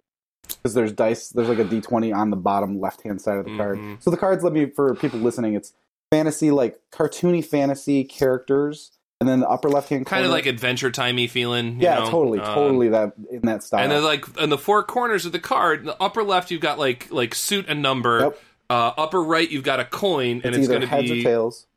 [0.47, 1.30] because there's dice.
[1.30, 3.78] There's like a D twenty on the bottom left hand side of the card.
[3.78, 4.01] Mhm.
[4.01, 5.53] So the cards let me for people listening.
[5.55, 5.74] It's
[6.11, 8.91] fantasy like cartoony fantasy characters,
[9.22, 11.76] and then the upper left hand kind of like adventure timey feeling.
[11.76, 12.09] you yeah, know?
[12.09, 13.80] totally, Um, totally that in that style.
[13.82, 16.59] And then like in the four corners of the card, in the upper left you've
[16.61, 18.19] got like like suit and number.
[18.19, 18.41] Yep.
[18.69, 21.24] Uh, upper right you've got a coin, and it's, it's, going to heads be or
[21.24, 21.67] tails.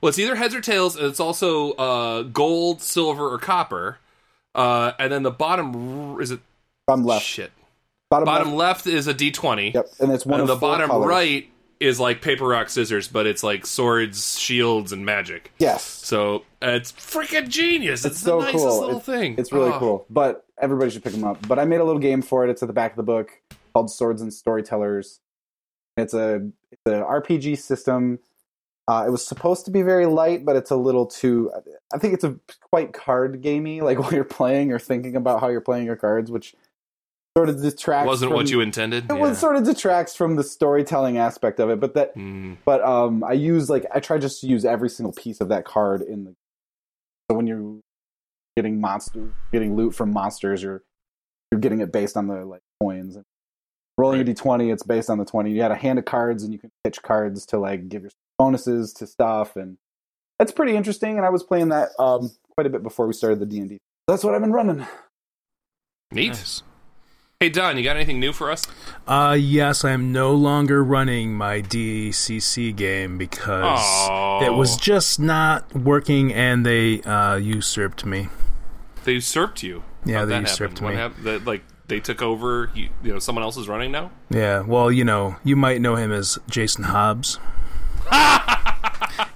[0.00, 3.98] well, it's either heads or tails, and it's also uh, gold, silver, or copper.
[4.54, 6.40] Uh, and then the bottom r- is it
[6.88, 7.24] Bottom left.
[7.24, 7.52] shit.
[8.10, 8.84] Bottom, Bottom left.
[8.84, 9.70] left is a D twenty.
[9.70, 11.08] Yep, and it's one and of the bottom colors.
[11.08, 11.48] right
[11.80, 15.50] is like paper rock scissors, but it's like swords, shields, and magic.
[15.58, 18.04] Yes, So uh, it's freaking genius.
[18.04, 18.80] It's, it's the nicest cool.
[18.80, 19.34] little it's, thing.
[19.38, 19.78] It's really Oh.
[19.78, 20.06] cool.
[20.10, 21.46] But everybody should pick them up.
[21.48, 22.50] But I made a little game for it.
[22.50, 23.30] It's at the back of the book
[23.72, 25.20] called Swords and Storytellers.
[25.96, 28.18] It's a it's an RPG system.
[28.86, 31.50] Uh, it was supposed to be very light, but it's a little too.
[31.94, 32.36] I think it's a
[32.70, 36.30] quite card gamey, like while you're playing or thinking about how you're playing your cards,
[36.30, 36.54] which
[37.36, 38.06] sort of detracts.
[38.06, 39.08] Wasn't from, what you intended.
[39.10, 42.56] It was sort of detracts from the storytelling aspect of it, but that Mm.
[42.64, 45.64] but um i use like i try just to use every single piece of that
[45.64, 46.34] card in the
[47.30, 47.78] so when you're
[48.56, 50.82] getting monster getting loot from monsters you're
[51.52, 53.24] you're getting it based on the like coins and
[53.96, 56.52] rolling a d20 it's based on the 20 you had a hand of cards and
[56.52, 59.76] you can pitch cards to like give your bonuses to stuff and
[60.38, 63.38] that's pretty interesting and i was playing that um quite a bit before we started
[63.38, 63.78] the d&d
[64.08, 64.84] that's what i've been running
[66.12, 66.28] Neat.
[66.30, 66.62] Nice.
[67.42, 68.66] Hey Don, you got anything new for us?
[69.08, 73.80] Uh, yes, I am no longer running my DCC game because
[74.10, 74.44] Oh.
[74.44, 78.28] it was just not working, and they uh, usurped me.
[79.04, 79.84] They usurped you.
[80.04, 80.94] Yeah, How'd they usurped happen?
[80.94, 81.00] Me.
[81.00, 81.24] happened?
[81.24, 82.70] That, like they took over.
[82.74, 84.10] You, you know, someone else is running now.
[84.28, 87.38] Yeah, well, you know, you might know him as Jason Hobbs.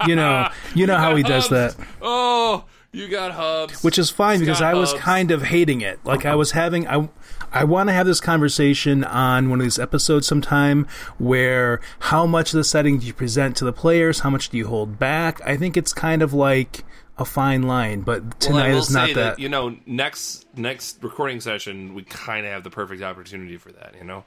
[0.07, 1.74] you know, you know how he does that.
[2.02, 3.82] Oh, you got hubs.
[3.82, 5.02] which is fine because Scott I was Hubs.
[5.02, 5.98] kind of hating it.
[6.05, 7.09] Like I was having I
[7.55, 10.88] I want to have this conversation on one of these episodes sometime
[11.18, 14.59] where how much of the setting do you present to the players, how much do
[14.59, 15.40] you hold back?
[15.46, 16.84] I think it's kind of like
[17.16, 19.38] a fine line, but Well, tonight will is not say that.
[19.38, 23.94] You know, next next recording session, we kind of have the perfect opportunity for that.
[23.96, 24.24] You know,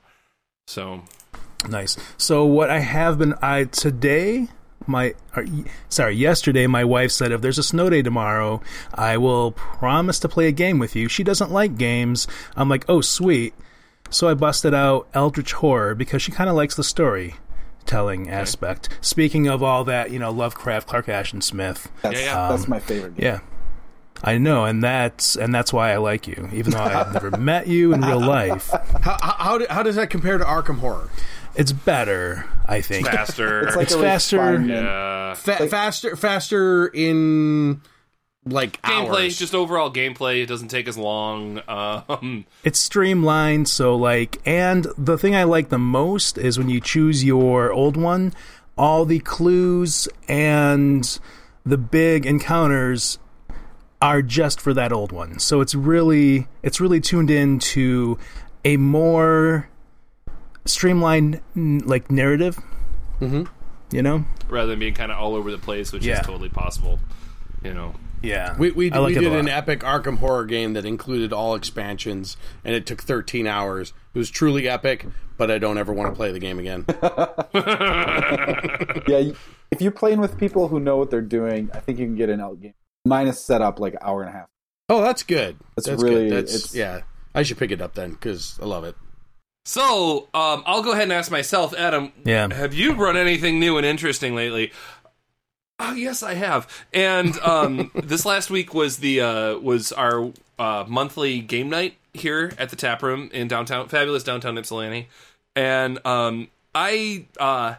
[0.66, 1.04] so
[1.68, 1.98] Nice.
[2.18, 4.48] So what I have been I today
[4.88, 5.46] my or,
[5.90, 8.62] sorry yesterday my wife said if there's a snow day tomorrow
[8.94, 11.08] I will promise to play a game with you.
[11.08, 12.28] She doesn't like games.
[12.56, 13.54] I'm like oh sweet.
[14.10, 17.36] So I busted out Eldritch Horror because she kind of likes the story
[17.86, 18.90] telling aspect.
[19.02, 21.90] Speaking of all that, you know, Lovecraft, Clark Ashton Smith.
[22.02, 22.50] that's, yeah.
[22.50, 23.26] that's um, my favorite game.
[23.26, 23.40] Yeah.
[24.24, 27.68] I know, and that's and that's why I like you, even though I've never met
[27.68, 28.72] you in real life.
[29.04, 31.10] How, how, how, how does that compare to Arkham Horror?
[31.58, 33.08] It's better, I think.
[33.08, 33.68] faster.
[33.68, 34.62] it's like It's faster.
[34.62, 35.34] yeah.
[35.34, 37.82] Fa- faster, faster in
[38.46, 39.38] like Gameplay, hours.
[39.38, 40.42] just overall gameplay.
[40.44, 41.62] It doesn't take as long.
[41.68, 46.80] Um, it's streamlined so like and the thing i like the most is when you
[46.80, 48.34] choose your old one
[48.78, 51.20] all the clues and
[51.66, 53.20] the big encounters
[54.02, 58.18] are just for that old one so it's really it's really tuned in to
[58.64, 59.68] a more
[60.70, 62.58] streamlined like narrative
[63.20, 63.44] mm-hmm.
[63.92, 66.20] you know rather than being kind of all over the place, which Yeah.
[66.22, 67.00] is totally possible.
[67.64, 71.34] You know, Yeah, We we, like we did an epic Arkham horror game that included
[71.34, 73.94] all expansions, and it took 13 hours.
[74.14, 75.06] It was truly epic,
[75.38, 76.86] but I don't ever want to play the game again.
[79.08, 79.32] Yeah,
[79.72, 82.30] if you're playing with people who know what they're doing, I think you can get
[82.30, 82.74] an out game.
[83.06, 84.48] Minus setup like an hour and a half.
[84.90, 85.58] oh, that's good.
[85.76, 86.46] That's that's really- good.
[86.48, 87.02] That's it's- yeah.
[87.36, 88.96] I should pick it up then because I love it.
[89.68, 92.14] So, um, I'll go ahead and ask myself, Adam.
[92.24, 92.48] Yeah.
[92.54, 94.72] Have you run anything new and interesting lately?
[95.78, 96.86] Oh, yes, I have.
[96.94, 102.54] And um, this last week was the uh, was our uh, monthly game night here
[102.58, 105.10] at the tap room in downtown, fabulous downtown Ypsilanti.
[105.54, 107.76] And um, I uh,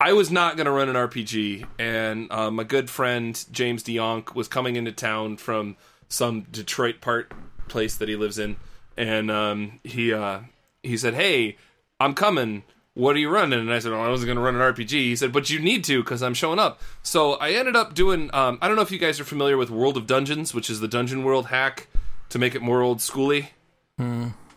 [0.00, 4.34] I was not going to run an RPG, and uh, my good friend James DeYonk
[4.34, 5.76] was coming into town from
[6.08, 7.34] some Detroit part
[7.68, 8.56] place that he lives in,
[8.96, 10.40] and um, he uh,
[10.82, 11.56] he said, "Hey,
[12.00, 12.64] I'm coming.
[12.94, 14.90] What are you running?" And I said, "Oh, I wasn't going to run an RPG."
[14.90, 18.28] He said, "But you need to because I'm showing up." So I ended up doing.
[18.34, 20.80] Um, I don't know if you guys are familiar with World of Dungeons, which is
[20.80, 21.88] the Dungeon World hack
[22.30, 23.48] to make it more old schooly.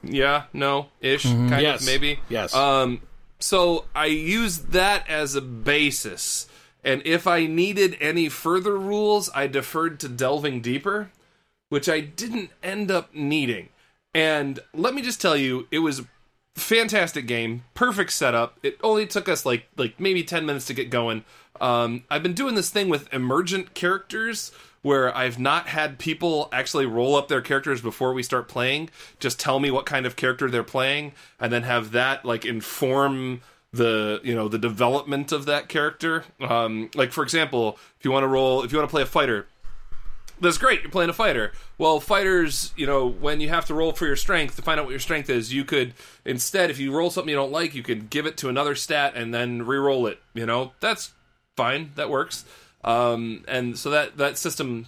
[0.04, 1.82] Yeah, no, ish, kind Yes.
[1.82, 2.20] of, maybe.
[2.30, 2.54] Yes.
[2.54, 3.02] Um,
[3.40, 6.48] so I used that as a basis,
[6.84, 11.10] and if I needed any further rules, I deferred to delving deeper,
[11.70, 13.70] which I didn't end up needing.
[14.14, 16.04] And let me just tell you, it was
[16.56, 18.58] fantastic game, perfect setup.
[18.64, 21.24] It only took us like like maybe ten minutes to get going.
[21.62, 24.52] Um, I've been doing this thing with emergent characters
[24.82, 28.90] where I've not had people actually roll up their characters before we start playing.
[29.20, 33.42] Just tell me what kind of character they're playing, and then have that like inform
[33.74, 36.24] the you know the development of that character.
[36.40, 39.08] Um, like for example, if you want to roll, if you want to play a
[39.08, 39.48] fighter,
[40.42, 40.82] that's great.
[40.82, 41.52] You're playing a fighter.
[41.78, 44.86] Well, fighters, you know, when you have to roll for your strength to find out
[44.86, 47.84] what your strength is, you could instead, if you roll something you don't like, you
[47.84, 50.20] could give it to another stat and then re-roll it.
[50.34, 51.14] You know, that's
[51.56, 51.92] fine.
[51.96, 52.46] That works.
[52.84, 54.88] Um, and so that that system,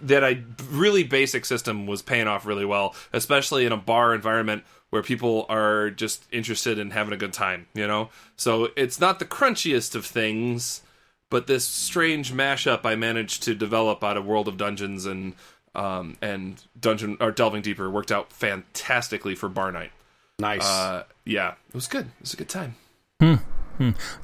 [0.00, 4.64] that I really basic system was paying off really well, especially in a bar environment
[4.90, 7.66] where people are just interested in having a good time.
[7.74, 10.82] You know, so it's not the crunchiest of things
[11.30, 15.34] but this strange mashup I managed to develop out of World of Dungeons and
[15.74, 19.92] um, and Dungeon or Delving Deeper worked out fantastically for Bar Night.
[20.40, 20.64] Nice.
[20.64, 22.06] Uh, yeah, it was good.
[22.06, 22.74] It was a good time.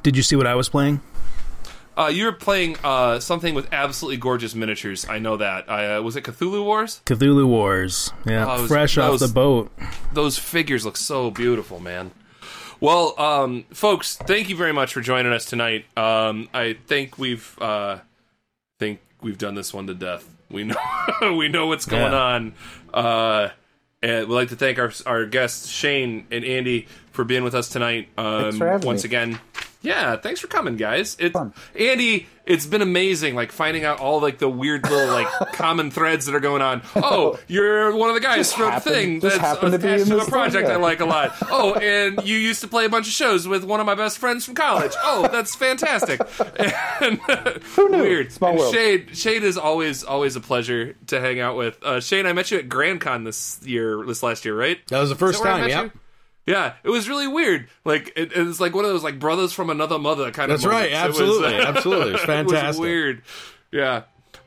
[0.03, 1.01] Did you see what I was playing?
[1.97, 5.07] Uh, you were playing uh, something with absolutely gorgeous miniatures.
[5.09, 5.67] I know that.
[5.69, 7.01] Uh, was it Cthulhu Wars?
[7.07, 8.13] Cthulhu Wars.
[8.27, 9.73] Yeah, Oh, was- fresh that off was- the boat.
[10.13, 12.11] Those figures look so beautiful, man.
[12.81, 15.87] Well, um, folks, thank you very much for joining us tonight.
[15.97, 17.99] Um, I think we've uh,
[18.79, 20.29] think we've done this one to death.
[20.51, 20.77] We know
[21.37, 22.19] we know what's going Yeah.
[22.19, 22.55] on.
[22.93, 23.49] Uh,
[24.03, 26.87] and we'd like to thank our our guests Shane and Andy
[27.17, 28.09] for being with us tonight.
[28.17, 29.09] Um, Thanks for having once me.
[29.09, 29.41] again.
[29.83, 31.17] Yeah, thanks for coming, guys.
[31.21, 31.53] It's Fun.
[31.79, 32.27] Andy.
[32.45, 36.35] It's been amazing, like finding out all like the weird little like common threads that
[36.37, 36.81] are going on.
[36.95, 40.25] Oh, you're one of the guys from the thing that's happened to attached to a
[40.27, 40.75] project yeah.
[40.75, 41.35] I like a lot.
[41.51, 44.19] Oh, and you used to play a bunch of shows with one of my best
[44.19, 44.93] friends from college.
[45.03, 46.21] Oh, that's fantastic.
[47.01, 47.19] And,
[47.75, 48.01] Who knew?
[48.03, 48.33] Weird.
[48.33, 48.75] Small And world.
[48.75, 51.79] Shade, Shade is always always a pleasure to hang out with.
[51.83, 54.79] Uh, Shane, I met you at Grand Con this year, this last year, right?
[54.89, 55.67] that was the first Is that where I time.
[55.69, 55.83] met Yeah.
[55.85, 55.91] you?
[56.47, 57.69] Yeah, it was really weird.
[57.85, 60.65] Like it, it was like one of those like brothers from another mother kind That's
[60.65, 60.71] of.
[60.71, 60.93] That's right.
[60.93, 61.19] moments.
[61.19, 61.67] It was, Absolutely.
[61.67, 62.15] Absolutely.
[62.15, 62.81] It's it was fantastic.
[62.81, 63.23] weird.
[63.73, 64.03] Yeah.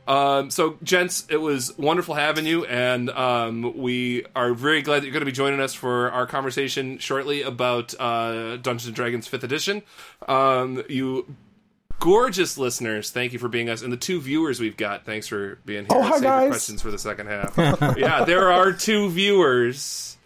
[0.08, 5.04] Um, so, gents, it was wonderful having you, and um, we are very glad that
[5.04, 9.28] you're going to be joining us for our conversation shortly about uh, Dungeons and Dragons
[9.28, 9.82] Fifth Edition.
[10.26, 11.36] Um, you
[12.00, 15.60] gorgeous listeners, thank you for being us, and the two viewers we've got, thanks for
[15.64, 15.96] being here.
[15.96, 16.48] Oh, hi, Save your guys.
[16.50, 17.54] questions for the second half.
[17.96, 20.16] yeah, there are two viewers.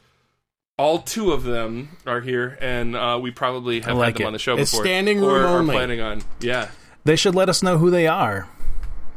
[0.76, 4.26] All two of them are here, and uh, we probably have like had them it.
[4.26, 4.84] on the show It's before.
[4.84, 5.72] standing or room are only.
[5.74, 6.22] planning on.
[6.40, 6.68] Yeah,
[7.04, 8.48] They should let us know who they are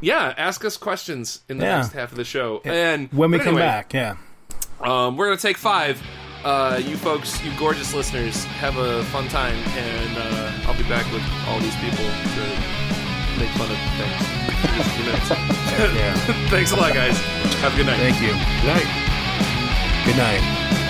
[0.00, 0.32] yeah.
[0.36, 1.78] Ask us questions in the Yeah.
[1.78, 3.92] next half of the show, and when we but come anyway, back.
[3.92, 4.14] Yeah.
[4.80, 6.00] Um, we're gonna take five.
[6.44, 11.10] Uh, you folks, you gorgeous listeners, have a fun time, and uh, I'll be back
[11.12, 12.42] with all these people to
[13.42, 14.22] make fun of things.
[14.62, 15.30] in just a few minutes.
[15.98, 16.14] Yeah.
[16.50, 17.18] Thanks a lot, guys.
[17.58, 17.98] Have a good night.
[17.98, 18.30] Thank you.
[18.62, 18.86] Night.
[20.06, 20.87] Good night.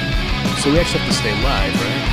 [0.62, 2.04] So we actually have to stay live, right?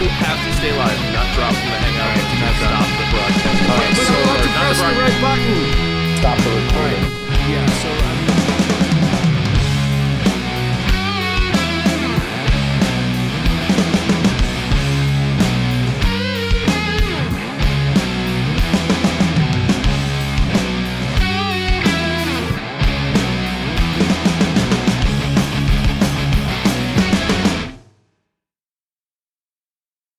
[0.00, 3.06] We have to stay live, not drop from the hangout, Alright, do not stop the
[3.14, 3.60] broadcast.
[3.62, 3.90] But I
[4.26, 5.84] want to not press the right button.
[6.18, 7.04] Stop the recording.
[7.46, 7.66] Yeah.
[7.82, 8.23] So I'm